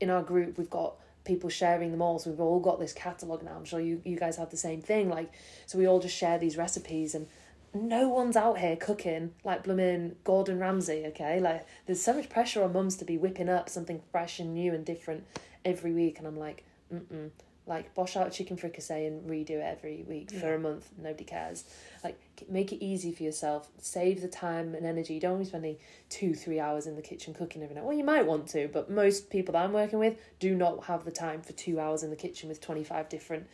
[0.00, 0.94] in our group, we've got
[1.24, 2.18] people sharing them all.
[2.18, 3.56] So we've all got this catalogue now.
[3.56, 5.10] I'm sure you, you guys have the same thing.
[5.10, 5.32] Like,
[5.66, 7.26] so we all just share these recipes and
[7.74, 11.40] no one's out here cooking like blooming Gordon Ramsay, okay?
[11.40, 14.74] Like, there's so much pressure on mums to be whipping up something fresh and new
[14.74, 15.24] and different
[15.64, 16.18] every week.
[16.18, 17.30] And I'm like, mm-mm.
[17.68, 20.88] Like, bosh out chicken fricassee and redo it every week for a month.
[20.96, 21.64] Nobody cares.
[22.02, 23.68] Like, make it easy for yourself.
[23.76, 25.12] Save the time and energy.
[25.12, 25.76] You don't want to be spending
[26.08, 27.84] two, three hours in the kitchen cooking every night.
[27.84, 31.04] Well, you might want to, but most people that I'm working with do not have
[31.04, 33.46] the time for two hours in the kitchen with 25 different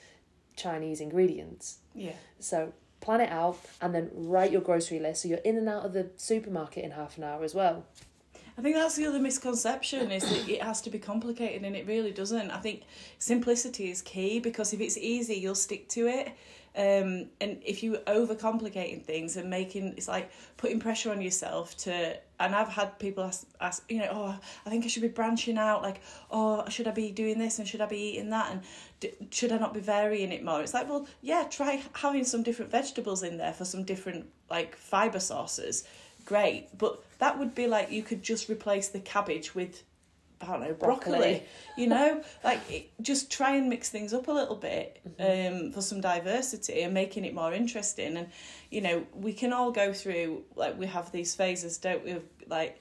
[0.55, 1.79] Chinese ingredients.
[1.92, 2.12] Yeah.
[2.38, 2.72] So
[3.05, 5.93] plan it out and then write your grocery list so you're in and out of
[5.93, 7.85] the supermarket in half an hour as well.
[8.57, 11.87] I think that's the other misconception is that it has to be complicated and it
[11.87, 12.51] really doesn't.
[12.51, 12.83] I think
[13.19, 16.29] simplicity is key because if it's easy, you'll stick to it.
[16.77, 22.19] Um, and if you overcomplicating things and making it's like putting pressure on yourself to
[22.40, 25.59] and I've had people ask, ask you know oh I think I should be branching
[25.59, 28.62] out like oh should I be doing this and should I be eating that and
[29.01, 30.61] d- should I not be varying it more?
[30.61, 34.77] It's like well yeah try having some different vegetables in there for some different like
[34.77, 35.85] fiber sources.
[36.25, 36.77] Great.
[36.77, 39.83] But that would be like you could just replace the cabbage with
[40.49, 41.43] I don't know broccoli, Broccoli.
[41.77, 45.81] you know like it, just try and mix things up a little bit um, for
[45.81, 48.17] some diversity and making it more interesting.
[48.17, 48.29] And
[48.71, 52.17] you know we can all go through like we have these phases don't we
[52.49, 52.81] like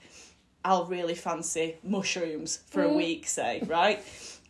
[0.66, 4.00] I'll really fancy mushrooms for a week say right?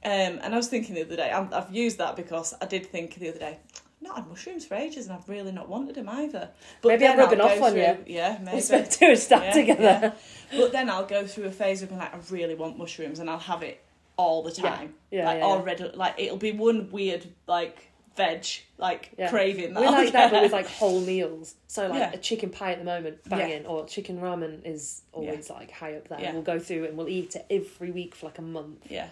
[0.06, 2.86] Um, and I was thinking the other day I'm, I've used that because I did
[2.86, 3.60] think the other day
[4.04, 6.50] not had mushrooms for ages and I've really not wanted them either
[6.82, 7.98] but Maybe I'm rubbing off on through- you.
[8.08, 9.82] yeah maybe We spent two a stack yeah, together.
[9.82, 10.12] yeah.
[10.60, 13.28] But then I'll go through a phase of being like, I really want mushrooms, and
[13.30, 13.84] I'll have it
[14.18, 14.94] all the time.
[15.10, 15.44] Yeah, like yeah, yeah.
[15.46, 18.46] already, like it'll be one weird like veg
[18.78, 19.32] like Yeah.
[19.32, 19.74] craving.
[19.74, 20.44] That We I'll like that, but get.
[20.44, 21.56] with like whole meals.
[21.66, 22.12] So like Yeah.
[22.14, 26.08] a chicken pie at the moment, banging, or chicken ramen is always like high up
[26.10, 26.20] there.
[26.22, 26.34] Yeah.
[26.34, 28.86] We'll go through and we'll eat it every week for like a month.
[28.90, 29.08] yeah.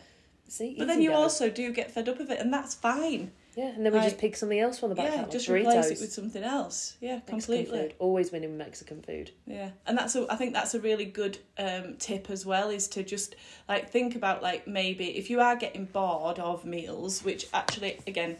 [0.47, 3.31] See, But then you also do get fed up of it, and that's fine.
[3.55, 5.87] Yeah, and then we just pick something else from the back yeah, just Doritos, replace
[5.87, 6.95] it with something else.
[7.01, 7.65] Yeah, completely.
[7.65, 7.95] Mexican food.
[7.99, 9.31] Always winning Mexican food.
[9.45, 10.25] Yeah, and that's a.
[10.29, 12.69] I think that's a really good um, tip as well.
[12.69, 13.35] Is to just
[13.67, 18.37] like think about like maybe if you are getting bored of meals, which actually again,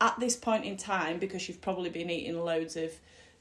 [0.00, 2.92] at this point in time, because you've probably been eating loads of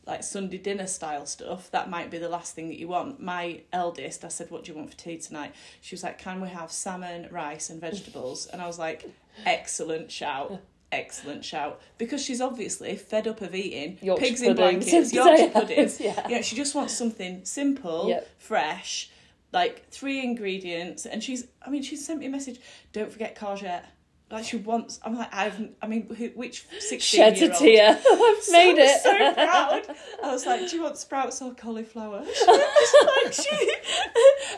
[0.07, 3.21] like Sunday dinner style stuff, that might be the last thing that you want.
[3.21, 6.39] My eldest, I said, "What do you want for tea tonight?" She was like, "Can
[6.39, 9.09] we have salmon, rice, and vegetables?" And I was like,
[9.45, 14.85] "Excellent shout." Excellent shout because she's obviously fed up of eating Yorkshire pigs in puddings
[14.89, 15.99] blankets, Yorkshire puddings.
[15.99, 16.27] yeah.
[16.27, 18.27] Know, she just wants something simple, Yep.
[18.39, 19.11] fresh,
[19.53, 21.05] like three ingredients.
[21.05, 22.59] And she's, I mean, she sent me a message.
[22.91, 23.83] Don't forget courgette.
[24.31, 24.99] Like she wants.
[25.03, 25.59] I'm like, I've.
[25.81, 27.63] I mean, who, which sixteen Sheds year a old?
[27.63, 27.89] tear.
[28.11, 29.01] I've made so, it.
[29.03, 29.95] So proud.
[30.23, 32.23] I was like, do you want sprouts or cauliflower?
[32.25, 33.73] She was like, she...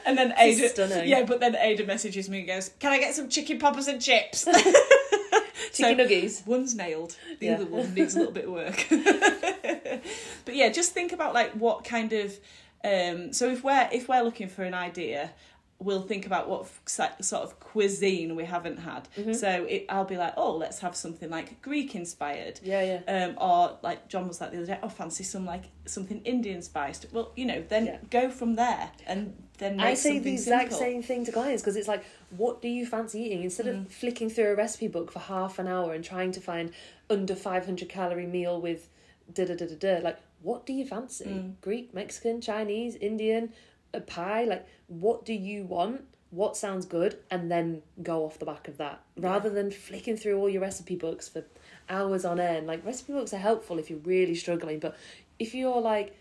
[0.06, 1.08] And then Ada, stunning.
[1.08, 4.02] yeah, but then Ada messages me and goes, "Can I get some chicken poppers and
[4.02, 4.46] chips?"
[5.74, 6.46] Chicken So- nuggies.
[6.48, 7.16] One's nailed.
[7.40, 7.54] The Yeah.
[7.56, 8.86] other one needs a little bit of work.
[10.46, 12.38] but yeah, just think about like what kind of.
[12.84, 15.32] Um, so if we're if we're looking for an idea,
[15.80, 19.08] we'll think about what sort of cuisine we haven't had.
[19.18, 19.34] Mm-hmm.
[19.34, 22.60] So it, I'll be like, oh, let's have something like Greek inspired.
[22.64, 23.26] Yeah, yeah.
[23.26, 26.62] Um, or like John was like the other day, oh, fancy some like something Indian
[26.62, 27.06] spiced.
[27.12, 27.98] Well, you know, then Yeah.
[28.10, 30.80] go from there and then make I say the exact simple.
[30.80, 32.04] same thing to clients because it's like,
[32.38, 33.44] what do you fancy eating?
[33.44, 33.86] Instead Mm.
[33.86, 36.72] of flicking through a recipe book for half an hour and trying to find
[37.10, 38.90] under 500 calorie meal with
[39.34, 41.26] da da da da da, like, what do you fancy?
[41.26, 41.56] Mm.
[41.62, 43.54] Greek, Mexican, Chinese, Indian,
[43.94, 44.44] a pie?
[44.46, 46.06] Like, what do you want?
[46.32, 47.20] What sounds good?
[47.30, 50.96] And then go off the back of that rather than flicking through all your recipe
[50.96, 51.44] books for
[51.90, 52.68] hours on end.
[52.68, 54.96] Like, recipe books are helpful if you're really struggling, but
[55.40, 56.16] if you're like,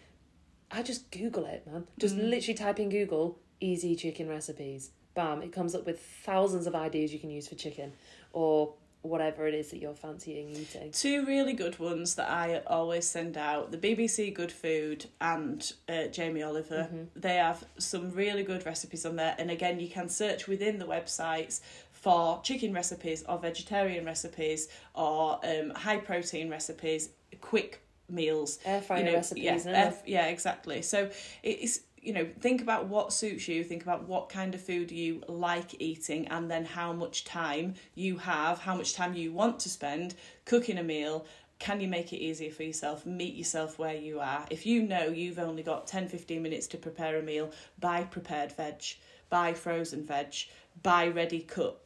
[0.72, 1.86] I just Google it, man.
[1.98, 4.90] Just literally type in Google easy chicken recipes.
[5.20, 7.92] Bam, it comes up with thousands of ideas you can use for chicken
[8.32, 10.90] or whatever it is that you're fancying eating.
[10.92, 16.06] Two really good ones that I always send out the BBC Good Food and uh,
[16.06, 16.88] Jamie Oliver.
[17.14, 19.34] They have some really good recipes on there.
[19.38, 25.38] And again, you can search within the websites for chicken recipes or vegetarian recipes or
[25.44, 27.10] um, high protein recipes,
[27.42, 28.58] quick meals.
[28.64, 30.82] Air fryer recipes, Yeah, air- yeah, exactly.
[30.82, 31.10] So
[31.42, 35.22] it's you know think about what suits you think about what kind of food you
[35.28, 39.68] like eating and then how much time you have how much time you want to
[39.68, 41.26] spend cooking a meal
[41.58, 45.08] can you make it easier for yourself meet yourself where you are if you know
[45.08, 48.82] you've only got 10 15 minutes to prepare a meal buy prepared veg
[49.28, 50.34] buy frozen veg
[50.82, 51.80] buy ready cut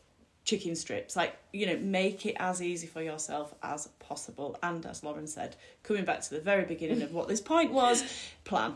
[0.45, 1.17] chicken strips.
[1.17, 4.59] Like, you know, make it as easy for yourself as possible.
[4.63, 8.05] And as Lauren said, coming back to the very beginning of what this point was,
[8.45, 8.75] plan.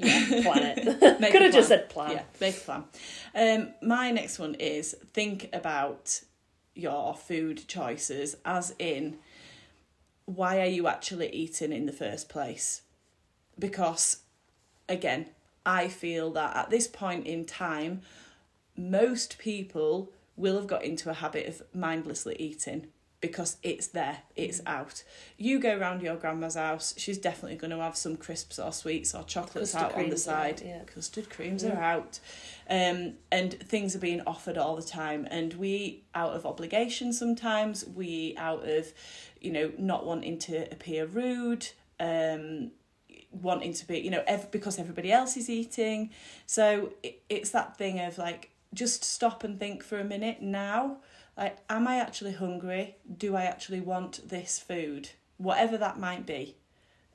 [0.00, 1.32] Yeah, plan it.
[1.32, 2.12] Could have just said plan.
[2.12, 2.84] Yeah, make a plan.
[3.34, 6.20] Um, my next one is think about
[6.74, 9.18] your food choices, as in,
[10.24, 12.82] why are you actually eating in the first place?
[13.58, 14.18] Because,
[14.88, 15.26] again,
[15.66, 18.02] I feel that at this point in time,
[18.76, 22.86] most people will have got into a habit of mindlessly eating
[23.20, 25.02] because it's there, it's out.
[25.36, 29.14] You go round your grandma's house, she's definitely going to have some crisps or sweets
[29.14, 30.62] or chocolates Custard out on the are out, side.
[30.64, 30.82] yeah.
[30.84, 31.78] Custard creams Yeah.
[31.78, 32.18] are out.
[32.68, 35.26] Um, and things are being offered all the time.
[35.30, 38.92] And we out of obligation sometimes, we out of,
[39.40, 41.68] you know, not wanting to appear rude.
[41.98, 42.70] Um,
[43.32, 46.10] wanting to be you know ev- because everybody else is eating
[46.46, 50.96] so it, it's that thing of like just stop and think for a minute now
[51.40, 52.96] like am i actually hungry?
[53.16, 55.08] Do i actually want this food?
[55.38, 56.56] Whatever that might be.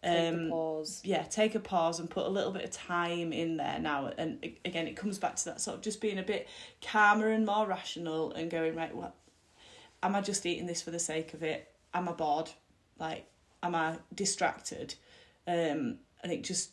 [0.03, 1.01] Take um pause.
[1.05, 4.11] yeah take a pause and put a little bit of time in there now.
[4.17, 6.47] And again it comes back to that sort of just being a bit
[6.81, 9.15] calmer and more rational and going right what
[10.03, 11.71] am i just eating this for the sake of it?
[11.93, 12.49] Am i bored?
[12.99, 13.27] Like
[13.63, 14.95] am i distracted?
[15.47, 16.71] Um i think just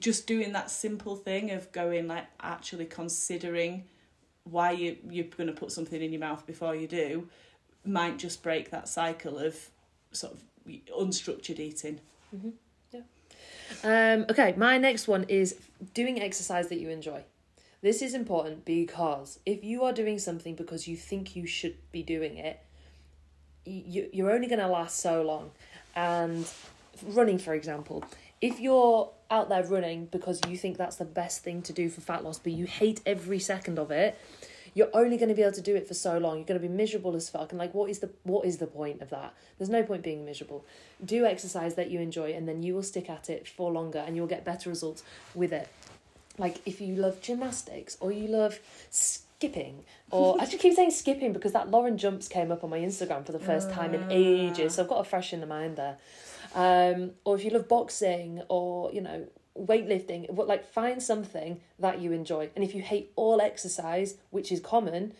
[0.00, 3.84] just doing that simple thing of going like actually considering
[4.50, 7.28] why you you're going to put something in your mouth before you do
[7.84, 9.70] might just break that cycle of
[10.12, 10.42] sort of
[10.98, 12.00] unstructured eating
[12.92, 13.00] Yeah.
[13.84, 15.56] Um, okay, my next one is
[15.94, 17.22] doing exercise that you enjoy.
[17.80, 22.02] This is important because if you are doing something because you think you should be
[22.02, 22.60] doing it,
[23.64, 25.52] you, you're only going to last so long.
[25.94, 26.50] And
[27.06, 28.04] running, for example,
[28.40, 32.00] if you're out there running because you think that's the best thing to do for
[32.00, 34.18] fat loss, but you hate every second of it,
[34.74, 36.36] you're only going to be able to do it for so long.
[36.36, 37.50] You're going to be miserable as fuck.
[37.50, 39.34] And like, what is the what is the point of that?
[39.58, 40.64] There's no point being miserable.
[41.04, 44.14] Do exercise that you enjoy, and then you will stick at it for longer, and
[44.14, 45.02] you'll get better results
[45.34, 45.68] with it.
[46.38, 51.32] Like if you love gymnastics or you love skipping, or I just keep saying skipping
[51.32, 54.10] because that Lauren jumps came up on my Instagram for the first time in ah.
[54.10, 54.76] ages.
[54.76, 55.96] So I've got a fresh in the mind there.
[56.54, 59.26] Um, or if you love boxing or you know
[59.58, 62.50] weightlifting, what like find something that you enjoy.
[62.54, 65.12] And if you hate all exercise, which is common,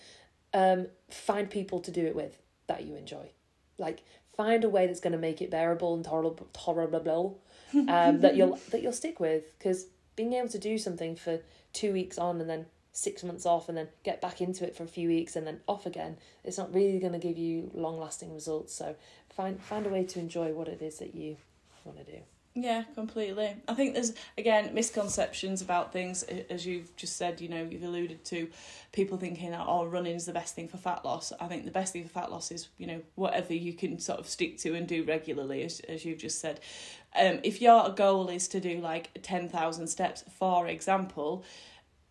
[0.54, 3.30] um, find people to do it with that you enjoy.
[3.78, 4.02] Like
[4.36, 7.40] find a way that's going to make it bearable and tolerable, tolerable,
[7.74, 9.58] um, that you'll that you'll stick with.
[9.58, 9.86] Because
[10.16, 11.40] being able to do something for
[11.72, 12.66] two weeks on and then
[12.98, 15.60] six months off and then get back into it for a few weeks and then
[15.68, 18.74] off again, it's not really going to give you long lasting results.
[18.74, 18.96] So
[19.30, 21.36] find find a way to enjoy what it is that you
[21.84, 22.18] want to do.
[22.54, 23.54] Yeah, completely.
[23.68, 27.40] I think there's again misconceptions about things as you've just said.
[27.40, 28.48] You know, you've alluded to
[28.90, 31.32] people thinking that oh, running is the best thing for fat loss.
[31.38, 34.18] I think the best thing for fat loss is you know whatever you can sort
[34.18, 36.58] of stick to and do regularly, as as you've just said.
[37.16, 41.44] Um, if your goal is to do like ten thousand steps, for example,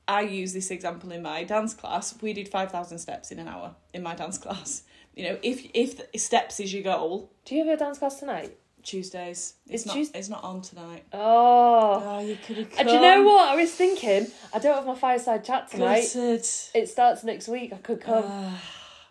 [0.08, 2.15] I use this example in my dance class.
[2.22, 4.84] We did five thousand steps in an hour in my dance class.
[5.15, 8.58] You know, if if steps is your goal, Do you have a dance class tonight?
[8.84, 9.56] Tuesdays.
[9.67, 9.98] It's, It's not.
[9.98, 11.04] It's not on tonight.
[11.12, 12.02] Oh.
[12.06, 12.72] Oh, you could have.
[12.80, 13.50] Uh, do you know what?
[13.50, 16.08] I was thinking, I don't have my fireside chat tonight.
[16.15, 17.74] It starts next week.
[17.74, 18.24] I could come.
[18.26, 18.62] Ah,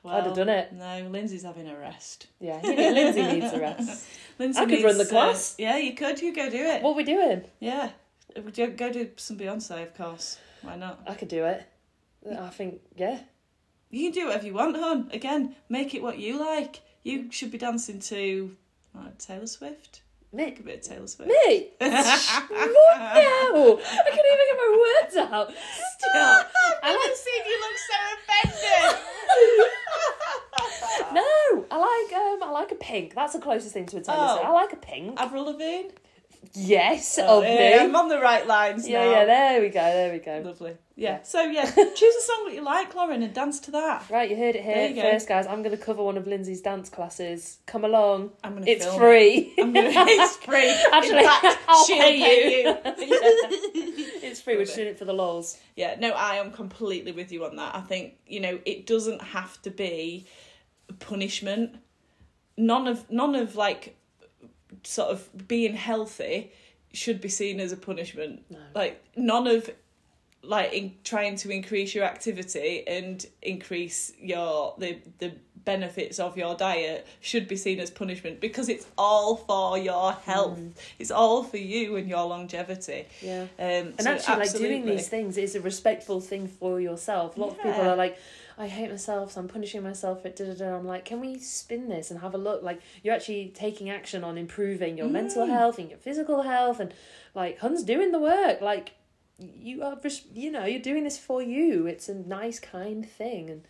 [0.07, 0.73] I'd have done it.
[0.73, 2.29] No, Lindsay's having a rest.
[2.41, 4.07] yeah, Lindsay needs a rest.
[4.39, 5.53] Lindsay I could run the class.
[5.53, 6.23] Uh, yeah, you could.
[6.23, 6.83] You go do it.
[6.83, 7.45] What are we doing?
[7.61, 7.91] Yeah,
[8.35, 10.39] go do some Beyonce, of course.
[10.63, 11.01] Why not?
[11.07, 11.65] I could do it.
[12.39, 13.21] I think, yeah.
[13.91, 15.09] You can do whatever you want, hon.
[15.13, 16.81] Again, make it what you like.
[17.05, 18.57] You should be dancing to
[19.19, 20.01] Taylor Swift.
[20.33, 21.31] Make a bit of Taylor Swift.
[21.31, 21.69] Me?
[21.79, 21.95] what now?
[21.95, 21.99] I
[24.11, 24.71] can't even get my
[25.03, 25.49] words out.
[25.99, 26.51] Stop.
[26.83, 28.97] I like, seen you look so offended.
[31.21, 31.31] no,
[31.71, 33.15] I like um, I like a pink.
[33.15, 34.35] That's the closest thing to a Taylor Oh.
[34.37, 34.49] Swift.
[34.49, 35.21] I like a pink.
[35.21, 35.91] Avril Lavigne.
[36.57, 37.75] Yes, Oh, of yeah, me.
[37.81, 39.11] I'm on the right lines Yeah, now.
[39.11, 39.25] yeah.
[39.27, 39.81] There we go.
[39.81, 40.41] There we go.
[40.45, 40.71] Lovely.
[40.95, 41.11] Yeah.
[41.11, 41.23] Yeah.
[41.23, 44.09] So yeah, choose a song that you like, Lauren, and dance to that.
[44.11, 45.03] Right, you heard it here you go.
[45.03, 45.47] first, guys.
[45.47, 47.59] I'm going to cover one of Lindsay's dance classes.
[47.67, 48.31] Come along.
[48.43, 48.67] I'm gonna.
[48.67, 49.53] It's film free.
[49.57, 49.57] It.
[49.57, 49.81] Gonna.
[49.85, 50.71] It's free.
[50.93, 52.79] Actually, In fact, I'll she'll pay pay you.
[54.23, 54.57] It's free.
[54.57, 55.59] We're just doing it for the lols.
[55.77, 57.75] Yeah, no, I am completely with you on that.
[57.75, 60.27] I think, you know, it doesn't have to be
[61.01, 61.77] punishment.
[62.57, 63.96] None of none of like
[64.87, 66.53] sort of being healthy
[66.93, 68.43] should be seen as a punishment.
[68.51, 68.59] No.
[68.75, 69.69] Like none of
[70.43, 75.33] like in trying to increase your activity and increase your the the
[75.65, 80.61] benefits of your diet should be seen as punishment because it's all for your health
[81.01, 83.47] it's all for you and your longevity Yeah.
[83.59, 84.91] um And so actually, like doing absolutely.
[84.97, 87.37] these things is a respectful thing for yourself.
[87.37, 88.17] A lot of people are like,
[88.59, 90.77] I hate myself, so I'm punishing myself for da da da.
[90.77, 92.63] I'm like, can we spin this and have a look?
[92.63, 95.51] Like, you're actually taking action on improving your mental Mm.
[95.51, 96.95] health and your physical health, and
[97.35, 98.63] like, Hun's doing the work.
[98.63, 98.93] Like,
[99.39, 99.99] you are,
[100.33, 101.87] you know, you're doing this for you.
[101.87, 103.63] It's a nice, kind thing, and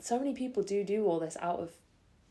[0.00, 1.70] so many people do do all this out of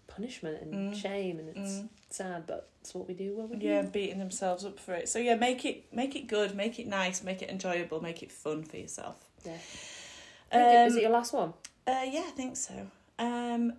[0.07, 0.95] punishment and Mm.
[0.95, 1.89] shame, and it's Mm.
[2.09, 3.35] sad, but it's what we do.
[3.51, 3.65] We do.
[3.65, 6.85] yeah beating themselves up for it so yeah make it make it good make it
[6.87, 9.57] nice make it enjoyable make it fun for yourself Yeah.
[10.53, 11.53] Okay, is Um, it your last one?
[11.87, 12.87] Uh yeah i think so
[13.19, 13.73] um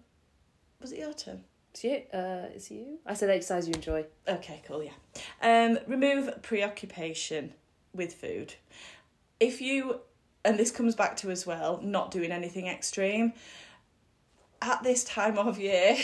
[0.81, 1.43] was it your turn
[1.73, 2.03] It's you.
[2.13, 2.99] Uh, it's you.
[3.05, 4.05] I said exercise you enjoy.
[4.29, 4.93] Okay, cool, yeah.
[5.43, 7.53] Um, remove preoccupation
[7.93, 8.55] with food.
[9.41, 10.01] If you,
[10.45, 13.33] and this comes back to as well, not doing anything extreme,
[14.63, 15.97] at this time of year,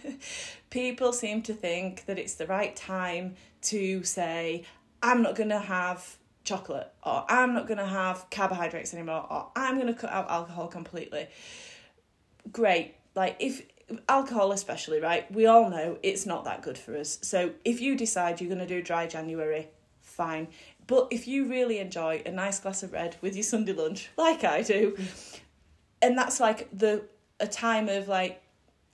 [0.70, 4.64] people seem to think that it's the right time to say,
[5.00, 9.48] I'm not going to have chocolate, or I'm not going to have carbohydrates anymore, or
[9.56, 11.28] I'm going to cut out alcohol completely.
[12.52, 12.94] Great.
[13.14, 13.62] Like, if
[14.08, 17.18] alcohol, especially, right, we all know it's not that good for us.
[17.22, 19.68] So, if you decide you're going to do dry January,
[20.02, 20.48] fine.
[20.86, 24.44] But if you really enjoy a nice glass of red with your Sunday lunch, like
[24.44, 24.96] I do,
[26.02, 27.04] and that's like the
[27.40, 28.42] a time of like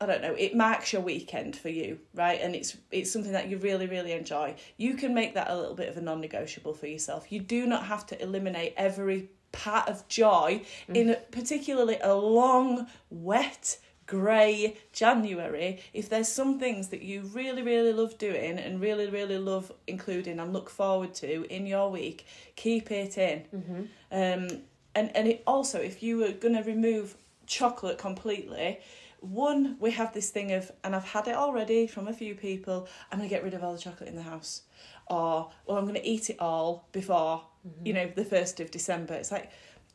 [0.01, 2.41] I don't know, it marks your weekend for you, right?
[2.41, 4.55] And it's it's something that you really really enjoy.
[4.77, 7.31] You can make that a little bit of a non-negotiable for yourself.
[7.31, 13.79] You do not have to eliminate every part of joy in particularly a long wet
[14.11, 19.39] grey January, if there's some things that you really, really love doing and really, really
[19.39, 22.27] love including and look forward to in your week,
[22.57, 23.45] keep it in.
[23.55, 23.83] Mm-hmm.
[24.11, 24.63] Um,
[24.97, 28.81] and and it also, if you were going to remove chocolate completely,
[29.21, 32.89] one, we have this thing of, and I've had it already from a few people,
[33.11, 34.63] I'm going to get rid of all the chocolate in the house.
[35.07, 37.43] Or, well, I'm going to eat it all before,
[37.85, 39.15] you know, the 1st of December.
[39.15, 39.51] It's like,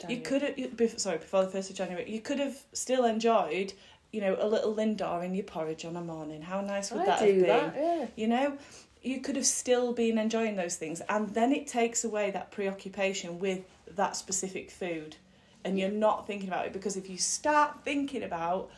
[0.10, 3.74] you could have, you- sorry, before the 1st of January, you could have still enjoyed,
[4.12, 6.42] you know, a little Lindor in your porridge on a morning.
[6.42, 7.42] How nice would I that have been?
[7.48, 7.76] that.
[7.76, 8.08] Yeah.
[8.16, 8.58] You know,
[9.02, 13.40] you could have still been enjoying those things, and then it takes away that preoccupation
[13.40, 13.62] with
[13.96, 15.16] that specific food,
[15.64, 18.70] and you're not thinking about it because if you start thinking about,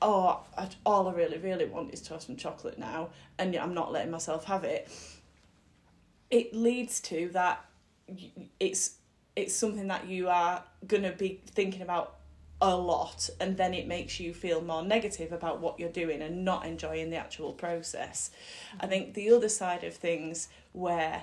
[0.00, 3.74] oh, I, all I really, really want is to have some chocolate now, and I'm
[3.74, 4.90] not letting myself have it,
[6.30, 7.64] it leads to that.
[8.58, 8.94] It's
[9.36, 12.16] it's something that you are gonna be thinking about
[12.60, 16.44] a lot and then it makes you feel more negative about what you're doing and
[16.44, 18.30] not enjoying the actual process.
[18.80, 21.22] I think the other side of things where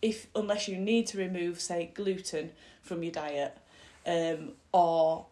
[0.00, 3.56] if unless you need to remove say gluten from your diet
[4.06, 5.26] um or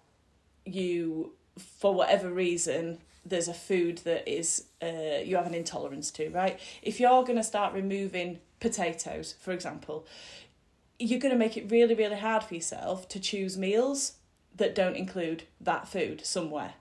[0.67, 6.29] you for whatever reason there's a food that is uh, you have an intolerance to
[6.31, 6.59] right?
[6.83, 10.07] If you're going to start removing potatoes for example
[10.99, 14.15] you're going to make it really really hard for yourself to choose meals
[14.57, 16.75] that don't include that food somewhere.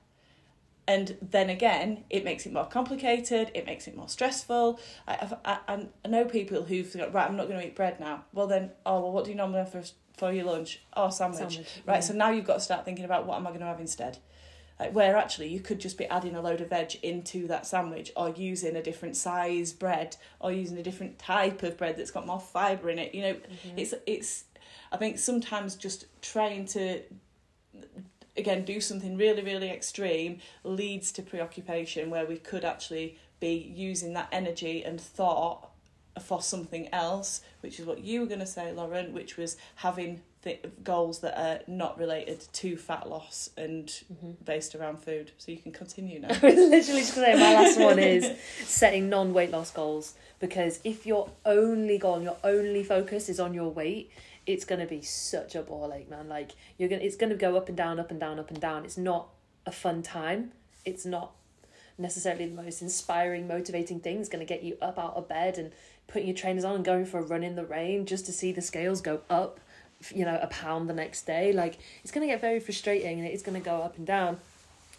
[0.88, 4.80] And then again it makes it more complicated it makes it more stressful.
[5.08, 8.00] I i, I, I know people who've got right i'm not going to eat bread
[8.00, 8.26] now.
[8.34, 9.84] Well then oh well what do you normally have for,
[10.18, 10.82] for your lunch?
[10.96, 12.00] Oh sandwich, Sandwich, right yeah.
[12.00, 14.18] so now you've got to start thinking about what am i going to have instead
[14.80, 18.12] like where actually you could just be adding a load of veg into that sandwich
[18.16, 22.26] or using a different size bread or using a different type of bread that's got
[22.26, 23.34] more fibre in it you know?
[23.34, 23.78] Mm-hmm.
[23.78, 24.44] It's it's
[24.92, 27.02] i think sometimes just trying to
[28.38, 34.14] again do something really really extreme leads to preoccupation where we could actually be using
[34.14, 35.70] that energy and thought
[36.22, 40.22] for something else which is what you were going to say lauren which was having
[40.44, 44.32] th- goals that are not related to fat loss and mm-hmm.
[44.44, 47.54] based around food so you can continue now I was literally just gonna say my
[47.54, 52.84] last one is setting non weight loss goals because if your only goal, your only
[52.84, 54.12] focus is on your weight,
[54.46, 56.28] it's gonna be such a ball ache, man.
[56.28, 58.86] Like you're gonna, it's gonna go up and down, up and down, up and down.
[58.86, 59.30] It's not
[59.66, 60.52] a fun time.
[60.86, 61.34] It's not
[61.98, 64.20] necessarily the most inspiring, motivating thing.
[64.20, 65.72] It's gonna get you up out of bed and
[66.08, 68.52] putting your trainers on and going for a run in the rain just to see
[68.52, 69.60] the scales go up,
[70.14, 71.52] you know, a pound the next day.
[71.54, 74.40] Like it's gonna get very frustrating and it's gonna go up and down.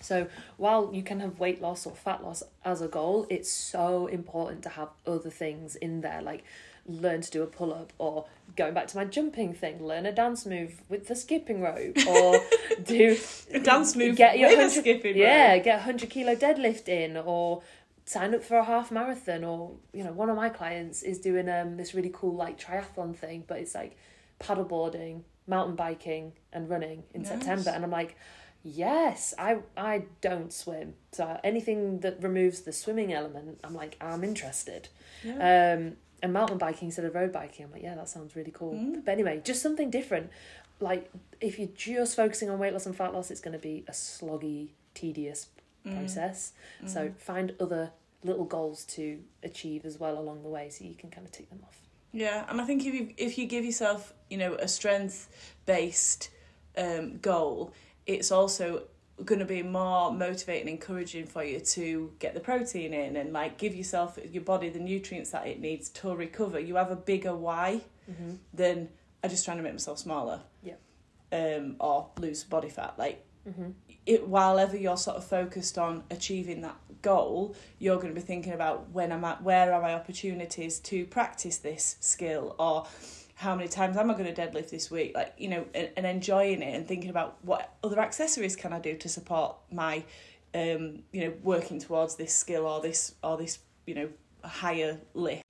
[0.01, 4.07] So while you can have weight loss or fat loss as a goal, it's so
[4.07, 6.43] important to have other things in there, like
[6.87, 8.25] learn to do a pull up or
[8.57, 12.41] going back to my jumping thing, learn a dance move with the skipping rope or
[12.85, 13.17] do
[13.53, 15.65] A dance move get your with 100 skipping yeah, rope.
[15.65, 17.63] get a hundred kilo deadlift in or
[18.07, 21.49] sign up for a half marathon or you know one of my clients is doing
[21.49, 23.97] um this really cool like triathlon thing, but it's like
[24.41, 27.31] paddleboarding, mountain biking and running in Nice.
[27.31, 28.17] September, and I'm like,
[28.63, 34.25] yes, I I don't swim, so anything that removes the swimming element, I'm like, I'm
[34.25, 34.89] interested.
[35.25, 35.75] Yeah.
[35.77, 38.75] Um, and mountain biking instead of road biking, I'm like, yeah, that sounds really cool.
[38.75, 39.05] Mm.
[39.05, 40.31] But anyway, just something different.
[40.79, 41.11] Like
[41.41, 43.93] if you're just focusing on weight loss and fat loss, it's going to be a
[43.93, 45.49] sloggy, tedious
[45.87, 45.97] Mm.
[45.97, 46.53] process.
[46.85, 51.09] So find other little goals to achieve as well along the way, so you can
[51.11, 51.79] kind of tick them off.
[52.13, 55.29] Yeah, and I think if you if you give yourself, you know, a strength
[55.67, 56.31] based
[56.77, 57.73] um, goal,
[58.07, 58.85] it's also
[59.25, 63.59] going to be more motivating, encouraging for you to get the protein in and like
[63.59, 66.59] give yourself your body the nutrients that it needs to recover.
[66.59, 68.35] You have a bigger why Mm-hmm.
[68.53, 68.89] than
[69.23, 70.41] I just trying to make myself smaller.
[70.65, 70.75] Yeah.
[71.31, 72.95] Um, or lose body fat.
[72.99, 73.71] Like Mm-hmm.
[74.07, 78.25] it while ever you're sort of focused on achieving that goal, you're going to be
[78.25, 82.87] thinking about when I'm at where are my opportunities to practice this skill or
[83.37, 85.13] how many times am I going to deadlift this week?
[85.15, 88.79] Like, you know, and, and enjoying it and thinking about what other accessories can I
[88.79, 90.05] do to support my
[90.55, 94.09] um, you know, working towards this skill or this or this, you know,
[94.45, 95.45] higher lift.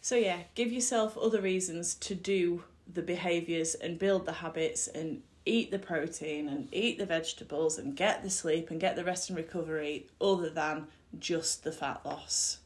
[0.00, 5.22] So yeah, give yourself other reasons to do the behaviours and build the habits and
[5.46, 9.30] eat the protein and eat the vegetables and get the sleep and get the rest
[9.30, 10.88] and recovery other than
[11.18, 12.58] just the fat loss.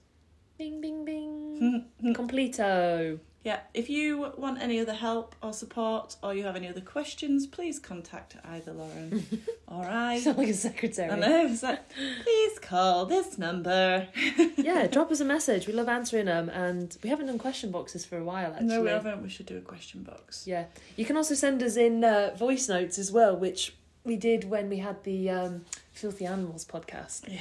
[0.59, 1.85] Bing, bing, bing.
[2.15, 3.19] Completo.
[3.43, 7.47] Yeah, if you want any other help or support or you have any other questions,
[7.47, 9.27] please contact either Lauren
[9.67, 10.21] or I.
[10.21, 11.11] Sound like a secretary.
[11.11, 11.81] I know, it's like,
[12.23, 14.07] please call this number.
[14.59, 15.67] yeah, drop us a message.
[15.67, 18.53] We love answering them, and we haven't done question boxes for a while.
[18.53, 19.23] Actually, No, we haven't.
[19.23, 20.47] We should do a question box.
[20.47, 20.67] Yeah,
[20.97, 23.75] you can also send us in uh, voice notes as well, which
[24.05, 25.65] we did when we had the um,
[25.95, 27.27] Filthy Animals podcast.
[27.27, 27.39] Yeah.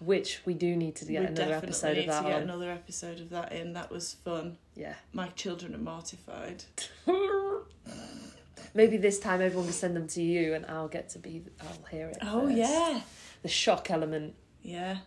[0.00, 2.42] Which we do need to get we another episode of that to get on.
[2.42, 3.72] another episode of that in.
[3.72, 4.58] That was fun.
[4.74, 4.94] Yeah.
[5.12, 6.64] My children are mortified.
[8.74, 11.42] Maybe this time everyone can send them to you, and I'll get to be.
[11.60, 12.18] I'll hear it.
[12.20, 12.56] Oh first.
[12.58, 13.00] yeah,
[13.42, 14.34] The shock element.
[14.62, 14.98] yeah.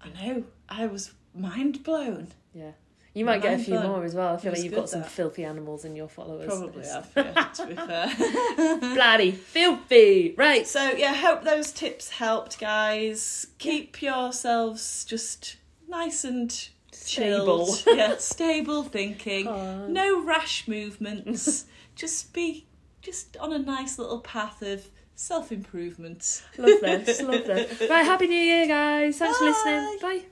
[0.00, 0.44] I know.
[0.68, 2.28] I was mind blown.
[2.52, 2.72] Yeah.
[3.14, 4.34] You might get a few more as well.
[4.34, 5.10] I feel like you've got some that.
[5.10, 6.46] filthy animals in your followers.
[6.46, 7.10] Probably have.
[7.14, 7.74] Yeah, to be
[8.78, 8.78] fair.
[8.94, 10.34] Bloody filthy.
[10.38, 10.66] Right.
[10.66, 13.46] So yeah, hope those tips helped, guys.
[13.58, 15.56] Keep yourselves just
[15.88, 16.50] nice and
[16.90, 17.66] Stable.
[17.74, 17.96] chilled.
[17.98, 19.46] yeah, stable thinking.
[19.46, 19.86] Aw.
[19.88, 21.66] No rash movements.
[21.94, 22.66] just be
[23.02, 24.86] just on a nice little path of
[25.16, 26.42] self improvement.
[26.56, 27.20] Love this.
[27.20, 27.90] Love this.
[27.90, 28.04] Right.
[28.06, 29.18] Happy New Year, guys.
[29.18, 29.98] Thanks for listening.
[30.00, 30.22] Bye.